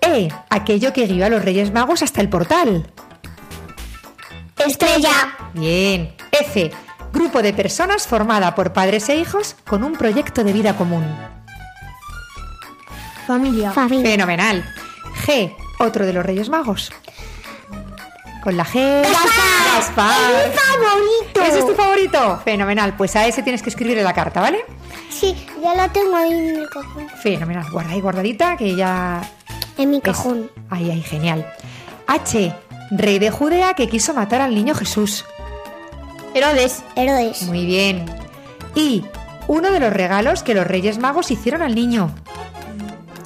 E, 0.00 0.28
aquello 0.50 0.92
que 0.92 1.06
guió 1.06 1.26
a 1.26 1.28
los 1.28 1.44
Reyes 1.44 1.72
Magos 1.72 2.02
hasta 2.02 2.20
el 2.20 2.28
portal. 2.28 2.90
Estrella. 4.58 5.36
Bien. 5.54 6.14
F, 6.30 6.70
grupo 7.12 7.42
de 7.42 7.52
personas 7.52 8.06
formada 8.06 8.54
por 8.54 8.72
padres 8.72 9.08
e 9.08 9.16
hijos 9.16 9.56
con 9.66 9.84
un 9.84 9.92
proyecto 9.94 10.44
de 10.44 10.52
vida 10.52 10.76
común. 10.76 11.04
Familia. 13.26 13.72
Familia. 13.72 14.10
Fenomenal. 14.10 14.64
G, 15.26 15.54
otro 15.82 16.06
de 16.06 16.12
los 16.12 16.24
Reyes 16.24 16.48
Magos. 16.48 16.92
Con 18.42 18.56
la 18.56 18.64
G. 18.64 19.02
Gaspar. 19.02 20.12
Es 20.44 20.48
mi 20.50 20.56
favorito. 20.58 21.42
¿Ese 21.42 21.58
es 21.60 21.66
tu 21.66 21.74
favorito? 21.74 22.40
Fenomenal. 22.44 22.94
Pues 22.96 23.14
a 23.16 23.26
ese 23.26 23.42
tienes 23.42 23.62
que 23.62 23.70
escribirle 23.70 24.02
la 24.02 24.12
carta, 24.12 24.40
¿vale? 24.40 24.64
Sí, 25.10 25.46
ya 25.62 25.74
la 25.74 25.88
tengo 25.88 26.16
ahí 26.16 26.32
en 26.32 26.56
el 26.56 26.68
cajón. 26.68 27.08
Fenomenal. 27.22 27.70
Guarda 27.70 27.92
ahí 27.92 28.00
guardadita 28.00 28.56
que 28.56 28.74
ya 28.74 29.22
En 29.78 29.90
mi 29.90 29.98
es- 29.98 30.02
cajón. 30.02 30.50
Ahí, 30.70 30.90
ahí, 30.90 31.02
genial. 31.02 31.46
H, 32.08 32.52
rey 32.90 33.18
de 33.20 33.30
Judea 33.30 33.74
que 33.74 33.88
quiso 33.88 34.12
matar 34.12 34.40
al 34.40 34.54
niño 34.54 34.74
Jesús. 34.74 35.24
Herodes. 36.34 36.82
Herodes. 36.96 37.42
Muy 37.42 37.64
bien. 37.64 38.06
Y 38.74 39.04
uno 39.46 39.70
de 39.70 39.78
los 39.78 39.92
regalos 39.92 40.42
que 40.42 40.54
los 40.54 40.66
Reyes 40.66 40.98
Magos 40.98 41.30
hicieron 41.30 41.62
al 41.62 41.74
niño. 41.76 42.12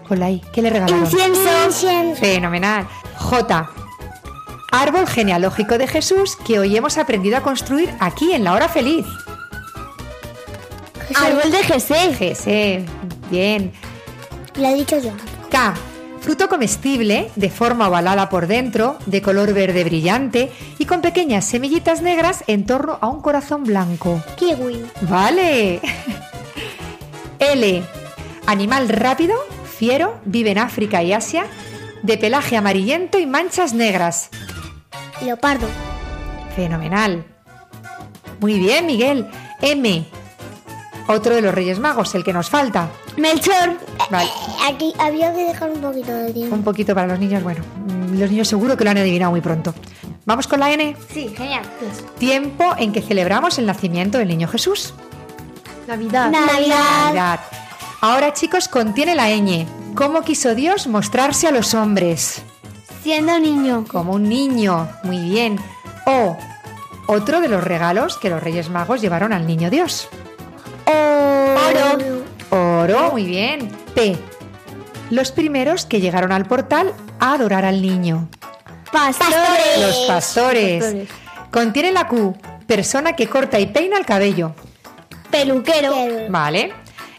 Con 0.08 0.20
la 0.20 0.30
I, 0.30 0.40
¿qué 0.52 0.62
le 0.62 0.70
regalaron? 0.70 1.04
Incienso. 1.04 2.14
Fenomenal. 2.16 2.86
J. 3.18 3.70
Árbol 4.72 5.06
genealógico 5.06 5.78
de 5.78 5.86
Jesús 5.86 6.36
que 6.36 6.58
hoy 6.58 6.76
hemos 6.76 6.98
aprendido 6.98 7.36
a 7.36 7.40
construir 7.42 7.94
aquí 8.00 8.32
en 8.32 8.44
la 8.44 8.52
hora 8.52 8.68
feliz. 8.68 9.06
Árbol 11.14 11.50
de 11.50 11.62
Jesé. 11.62 12.14
Jesé. 12.14 12.84
Bien. 13.30 13.72
Lo 14.56 14.68
he 14.68 14.74
dicho 14.74 14.98
yo. 14.98 15.12
K. 15.50 15.74
Fruto 16.20 16.48
comestible, 16.48 17.30
de 17.36 17.50
forma 17.50 17.88
ovalada 17.88 18.28
por 18.28 18.48
dentro, 18.48 18.98
de 19.06 19.22
color 19.22 19.52
verde 19.52 19.84
brillante 19.84 20.50
y 20.76 20.84
con 20.84 21.00
pequeñas 21.00 21.44
semillitas 21.44 22.02
negras 22.02 22.42
en 22.48 22.66
torno 22.66 22.98
a 23.00 23.06
un 23.06 23.20
corazón 23.20 23.62
blanco. 23.62 24.20
Kiwi. 24.36 24.84
Vale. 25.02 25.80
L. 27.38 27.82
Animal 28.46 28.88
rápido, 28.88 29.36
fiero, 29.76 30.20
vive 30.24 30.50
en 30.50 30.58
África 30.58 31.02
y 31.02 31.12
Asia, 31.12 31.46
de 32.02 32.18
pelaje 32.18 32.56
amarillento 32.56 33.18
y 33.18 33.26
manchas 33.26 33.74
negras. 33.74 34.30
Leopardo. 35.22 35.66
Fenomenal. 36.54 37.24
Muy 38.40 38.58
bien, 38.58 38.86
Miguel. 38.86 39.26
M. 39.60 40.06
Otro 41.08 41.34
de 41.34 41.42
los 41.42 41.54
Reyes 41.54 41.78
Magos, 41.78 42.14
el 42.14 42.24
que 42.24 42.32
nos 42.32 42.50
falta. 42.50 42.88
Melchor. 43.16 43.78
Vale. 44.10 44.28
Aquí 44.66 44.92
había 44.98 45.32
que 45.32 45.44
dejar 45.44 45.70
un 45.70 45.80
poquito 45.80 46.12
de 46.12 46.32
tiempo. 46.32 46.54
Un 46.54 46.62
poquito 46.62 46.94
para 46.94 47.06
los 47.06 47.18
niños, 47.18 47.42
bueno, 47.42 47.62
mm, 47.86 48.18
los 48.18 48.30
niños 48.30 48.48
seguro 48.48 48.76
que 48.76 48.84
lo 48.84 48.90
han 48.90 48.98
adivinado 48.98 49.30
muy 49.30 49.40
pronto. 49.40 49.74
Vamos 50.24 50.48
con 50.48 50.58
la 50.60 50.72
N. 50.72 50.96
Sí, 51.12 51.32
genial. 51.36 51.62
Tiempo 52.18 52.74
en 52.78 52.92
que 52.92 53.00
celebramos 53.00 53.58
el 53.58 53.66
nacimiento 53.66 54.18
del 54.18 54.28
niño 54.28 54.48
Jesús. 54.48 54.92
Navidad. 55.86 56.30
Navidad. 56.30 57.04
Navidad. 57.04 57.40
Ahora, 58.08 58.32
chicos, 58.32 58.68
contiene 58.68 59.16
la 59.16 59.30
ñ. 59.30 59.66
¿Cómo 59.96 60.22
quiso 60.22 60.54
Dios 60.54 60.86
mostrarse 60.86 61.48
a 61.48 61.50
los 61.50 61.74
hombres? 61.74 62.40
Siendo 63.02 63.36
niño. 63.40 63.84
Como 63.90 64.12
un 64.12 64.28
niño. 64.28 64.88
Muy 65.02 65.18
bien. 65.18 65.58
O. 66.06 66.36
Otro 67.08 67.40
de 67.40 67.48
los 67.48 67.64
regalos 67.64 68.16
que 68.16 68.30
los 68.30 68.40
Reyes 68.40 68.70
Magos 68.70 69.00
llevaron 69.00 69.32
al 69.32 69.44
niño 69.44 69.70
Dios. 69.70 70.08
Oro. 70.86 72.22
Oro, 72.50 73.10
muy 73.10 73.24
bien. 73.24 73.76
P. 73.96 74.16
Los 75.10 75.32
primeros 75.32 75.84
que 75.84 76.00
llegaron 76.00 76.30
al 76.30 76.46
portal 76.46 76.94
a 77.18 77.32
adorar 77.32 77.64
al 77.64 77.82
niño. 77.82 78.28
Pastores. 78.92 79.80
Los 79.80 79.96
pastores. 80.06 80.84
Pastores. 80.84 81.08
Contiene 81.50 81.90
la 81.90 82.06
Q. 82.06 82.36
Persona 82.68 83.16
que 83.16 83.26
corta 83.26 83.58
y 83.58 83.66
peina 83.66 83.98
el 83.98 84.06
cabello. 84.06 84.54
Peluquero. 85.28 85.92
Vale. 86.28 86.72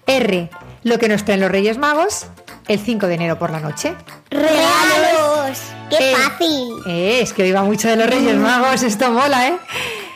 R. 0.06 0.50
Lo 0.84 0.98
que 1.00 1.10
nos 1.10 1.24
traen 1.26 1.42
los 1.42 1.52
Reyes 1.52 1.78
Magos 1.78 2.28
el 2.68 2.80
5 2.80 3.08
de 3.08 3.14
enero 3.16 3.40
por 3.40 3.50
la 3.52 3.60
noche. 3.60 3.94
¡Regalos! 4.30 5.58
¡Qué 5.90 5.98
Eh, 6.12 6.16
fácil! 6.16 6.70
Eh, 6.88 7.20
es 7.22 7.34
que 7.34 7.44
hoy 7.44 7.52
va 7.52 7.64
mucho 7.64 7.88
de 7.88 7.96
los 7.96 8.08
Reyes 8.10 8.36
Magos, 8.36 8.84
esto 8.84 9.10
mola, 9.12 9.48
¿eh? 9.48 9.58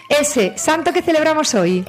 S. 0.09 0.53
Santo 0.57 0.91
que 0.91 1.01
celebramos 1.01 1.53
hoy. 1.55 1.85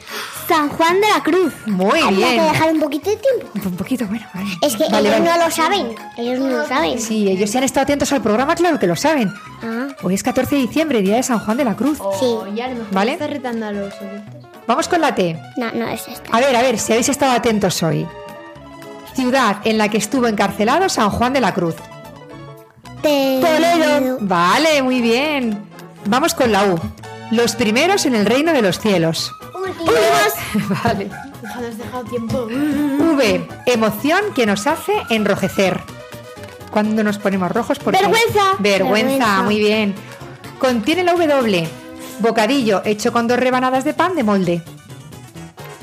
San 0.47 0.69
Juan 0.69 1.01
de 1.01 1.09
la 1.09 1.23
Cruz. 1.25 1.53
Muy 1.67 1.99
Habría 2.01 2.27
que 2.29 2.33
bien. 2.35 2.53
dejar 2.53 2.73
un 2.73 2.79
poquito 2.81 3.11
de 3.11 3.17
tiempo. 3.17 3.69
Un 3.69 3.77
poquito, 3.77 4.07
bueno. 4.07 4.25
vale. 4.33 4.47
Es 4.63 4.77
que 4.77 4.85
Vale, 4.89 5.09
ellos 5.09 5.21
vale. 5.27 5.39
no 5.39 5.45
lo 5.45 5.51
saben. 5.51 5.95
Ellos 6.17 6.39
no 6.39 6.49
lo 6.49 6.69
saben. 6.69 7.01
Sí, 7.01 7.29
ellos 7.29 7.51
se 7.51 7.59
han 7.59 7.65
estado 7.65 7.83
atentos 7.83 8.13
al 8.13 8.23
programa, 8.23 8.55
claro 8.55 8.79
que 8.79 8.87
lo 8.87 8.95
saben. 8.95 9.33
Ah, 9.65 9.89
Hoy 10.05 10.15
es 10.15 10.23
14 10.23 10.55
de 10.55 10.61
diciembre, 10.63 11.03
día 11.03 11.17
de 11.17 11.23
San 11.25 11.41
Juan 11.41 11.57
de 11.57 11.65
la 11.65 11.75
Cruz. 11.75 11.99
sí. 12.21 12.27
Ya 12.55 12.69
lo 12.69 12.77
mejor 12.77 12.93
¿Vale? 12.95 13.13
está 13.15 13.27
retando 13.27 13.67
a 13.67 13.73
los 13.73 13.93
oyentes. 14.01 14.35
Vamos 14.69 14.87
con 14.87 15.01
la 15.01 15.13
T. 15.17 15.37
No, 15.57 15.73
no 15.73 15.89
es 15.89 16.07
esta. 16.07 16.31
A 16.37 16.39
ver, 16.41 16.55
a 16.55 16.63
ver, 16.63 16.79
si 16.79 16.93
habéis 16.93 17.09
estado 17.09 17.33
atentos 17.33 17.83
hoy. 17.83 18.07
Ciudad 19.15 19.59
en 19.65 19.79
la 19.79 19.89
que 19.89 19.99
estuvo 19.99 20.27
encarcelado 20.27 20.89
San 20.89 21.11
Juan 21.11 21.33
de 21.33 21.41
la 21.41 21.55
Cruz. 21.55 21.77
Toledo. 23.03 24.19
Vale, 24.21 24.83
muy 24.83 25.01
bien. 25.01 25.65
Vamos 26.07 26.35
con 26.35 26.53
la 26.53 26.65
U. 26.67 26.79
Los 27.31 27.57
primeros 27.57 28.07
en 28.07 28.15
el 28.15 28.27
reino 28.27 28.53
de 28.53 28.63
los 28.63 28.79
cielos. 28.79 29.33
Últimos. 29.55 30.79
vale. 30.85 31.11
Has 31.45 31.79
dejado 31.79 32.05
tiempo. 32.05 32.47
V. 32.47 33.49
Emoción 33.67 34.21
que 34.35 34.47
nos 34.47 34.67
hace 34.67 34.93
enrojecer. 35.11 35.81
Cuando 36.71 37.03
nos 37.03 37.19
ponemos 37.19 37.51
rojos 37.51 37.79
por 37.79 37.93
Vergüenza. 37.93 38.57
Vergüenza, 38.59 38.61
Vergüenza. 38.61 39.43
muy 39.43 39.59
bien. 39.59 39.95
Contiene 40.59 41.03
la 41.05 41.13
W. 41.13 41.69
Bocadillo 42.21 42.83
hecho 42.85 43.13
con 43.13 43.27
dos 43.27 43.39
rebanadas 43.39 43.85
de 43.85 43.95
pan 43.95 44.15
de 44.15 44.23
molde. 44.23 44.63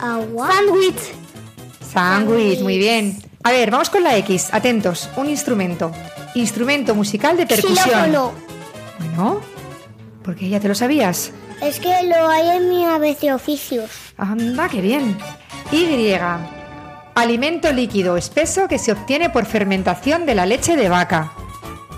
Agua. 0.01 0.49
Sándwich. 0.51 1.13
Sándwich, 1.91 2.61
muy 2.61 2.77
bien. 2.77 3.21
A 3.43 3.51
ver, 3.51 3.71
vamos 3.71 3.89
con 3.89 4.03
la 4.03 4.17
X. 4.17 4.49
Atentos. 4.51 5.09
Un 5.15 5.29
instrumento. 5.29 5.91
Instrumento 6.35 6.93
musical 6.93 7.37
de 7.37 7.45
percusión. 7.45 7.83
Xilófono. 7.83 8.31
Bueno, 8.99 9.41
porque 10.23 10.49
ya 10.49 10.59
te 10.59 10.67
lo 10.67 10.75
sabías. 10.75 11.31
Es 11.61 11.79
que 11.79 11.89
lo 12.03 12.27
hay 12.27 12.57
en 12.57 12.69
mi 12.69 12.85
ABC 12.85 13.21
de 13.21 13.33
oficios. 13.33 13.89
Anda, 14.17 14.69
qué 14.69 14.81
bien. 14.81 15.17
Y. 15.71 16.13
Alimento 17.15 17.71
líquido 17.73 18.15
espeso 18.17 18.67
que 18.67 18.77
se 18.77 18.91
obtiene 18.91 19.29
por 19.29 19.45
fermentación 19.45 20.25
de 20.25 20.35
la 20.35 20.45
leche 20.45 20.75
de 20.75 20.89
vaca. 20.89 21.31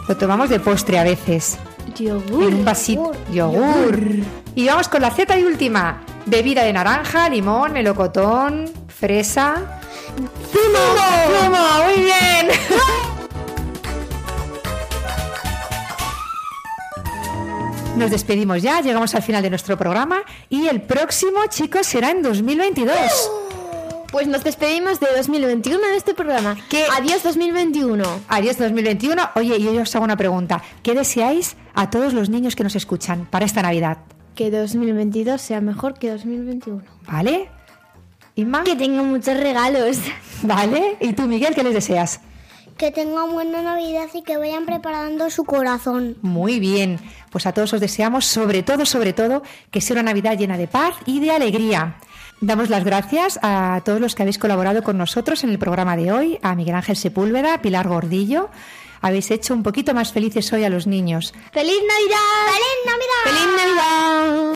Lo 0.08 0.18
tomamos 0.18 0.50
de 0.50 0.60
postre 0.60 0.98
a 0.98 1.04
veces. 1.04 1.58
Yogur. 1.96 2.44
En 2.44 2.54
un 2.56 2.66
vasito. 2.66 3.12
Yogur. 3.32 4.00
Y 4.56 4.68
vamos 4.68 4.88
con 4.88 5.02
la 5.02 5.12
Z 5.12 5.38
y 5.38 5.44
última. 5.44 6.02
Bebida 6.26 6.64
de 6.64 6.74
naranja, 6.74 7.30
limón, 7.30 7.72
melocotón, 7.72 8.70
fresa. 8.88 9.81
¡Zumo! 10.52 10.80
¡Zumo! 11.44 11.84
¡Muy 11.86 12.04
bien! 12.04 12.48
Nos 17.98 18.10
despedimos 18.10 18.62
ya, 18.62 18.82
llegamos 18.82 19.14
al 19.16 19.22
final 19.22 19.44
de 19.44 19.50
nuestro 19.50 19.78
programa 19.78 20.24
y 20.50 20.68
el 20.68 20.82
próximo, 20.82 21.40
chicos, 21.50 21.86
será 21.86 22.12
en 22.12 22.24
2022. 22.24 22.96
Pues 24.12 24.28
nos 24.28 24.44
despedimos 24.44 25.00
de 25.00 25.08
2021 25.16 25.80
en 25.88 25.94
este 25.96 26.14
programa. 26.14 26.58
¿Qué? 26.70 26.86
Adiós 26.98 27.24
2021. 27.24 28.04
Adiós 28.28 28.58
2021. 28.58 29.30
Oye, 29.36 29.56
y 29.58 29.64
yo 29.64 29.82
os 29.82 29.96
hago 29.96 30.04
una 30.04 30.18
pregunta. 30.18 30.62
¿Qué 30.84 30.94
deseáis 30.94 31.56
a 31.74 31.90
todos 31.90 32.14
los 32.14 32.30
niños 32.30 32.56
que 32.56 32.64
nos 32.64 32.76
escuchan 32.76 33.26
para 33.26 33.46
esta 33.46 33.62
Navidad? 33.62 34.00
Que 34.36 34.52
2022 34.52 35.40
sea 35.40 35.62
mejor 35.62 35.94
que 35.94 36.10
2021. 36.10 36.82
¿Vale? 37.08 37.50
Inma. 38.36 38.64
Que 38.64 38.76
tenga 38.76 39.04
muchos 39.04 39.38
regalos. 39.38 39.98
¿Vale? 40.44 40.98
¿Y 41.00 41.14
tú, 41.14 41.24
Miguel, 41.24 41.54
qué 41.54 41.64
les 41.64 41.74
deseas? 41.74 42.22
Que 42.78 42.92
tengan 42.92 43.32
buena 43.32 43.62
Navidad 43.62 44.08
y 44.14 44.24
que 44.24 44.38
vayan 44.38 44.66
preparando 44.66 45.30
su 45.30 45.44
corazón. 45.44 46.18
Muy 46.22 46.60
bien. 46.60 47.00
Pues 47.30 47.46
a 47.46 47.54
todos 47.54 47.74
os 47.74 47.80
deseamos, 47.80 48.26
sobre 48.26 48.64
todo, 48.64 48.86
sobre 48.86 49.14
todo, 49.14 49.44
que 49.70 49.82
sea 49.82 49.96
una 49.96 50.04
Navidad 50.04 50.38
llena 50.38 50.58
de 50.58 50.68
paz 50.68 50.96
y 51.06 51.20
de 51.20 51.32
alegría. 51.32 51.98
Damos 52.40 52.70
las 52.70 52.84
gracias 52.84 53.38
a 53.44 53.82
todos 53.86 54.02
los 54.02 54.16
que 54.16 54.24
habéis 54.24 54.40
colaborado 54.40 54.82
con 54.82 54.98
nosotros 54.98 55.44
en 55.44 55.52
el 55.52 55.60
programa 55.60 55.96
de 55.96 56.12
hoy, 56.12 56.40
a 56.42 56.56
Miguel 56.56 56.74
Ángel 56.74 56.96
Sepúlveda, 56.96 57.54
a 57.54 57.62
Pilar 57.62 57.88
Gordillo. 57.88 58.50
Habéis 59.02 59.30
hecho 59.30 59.54
un 59.54 59.62
poquito 59.62 59.94
más 59.94 60.12
felices 60.12 60.52
hoy 60.52 60.64
a 60.64 60.70
los 60.70 60.88
niños. 60.88 61.34
¡Feliz 61.52 61.82
Navidad! 61.88 62.48
¡Feliz 62.48 62.80
Navidad! 62.88 63.24
¡Feliz 63.26 63.48
Navidad! 63.58 64.56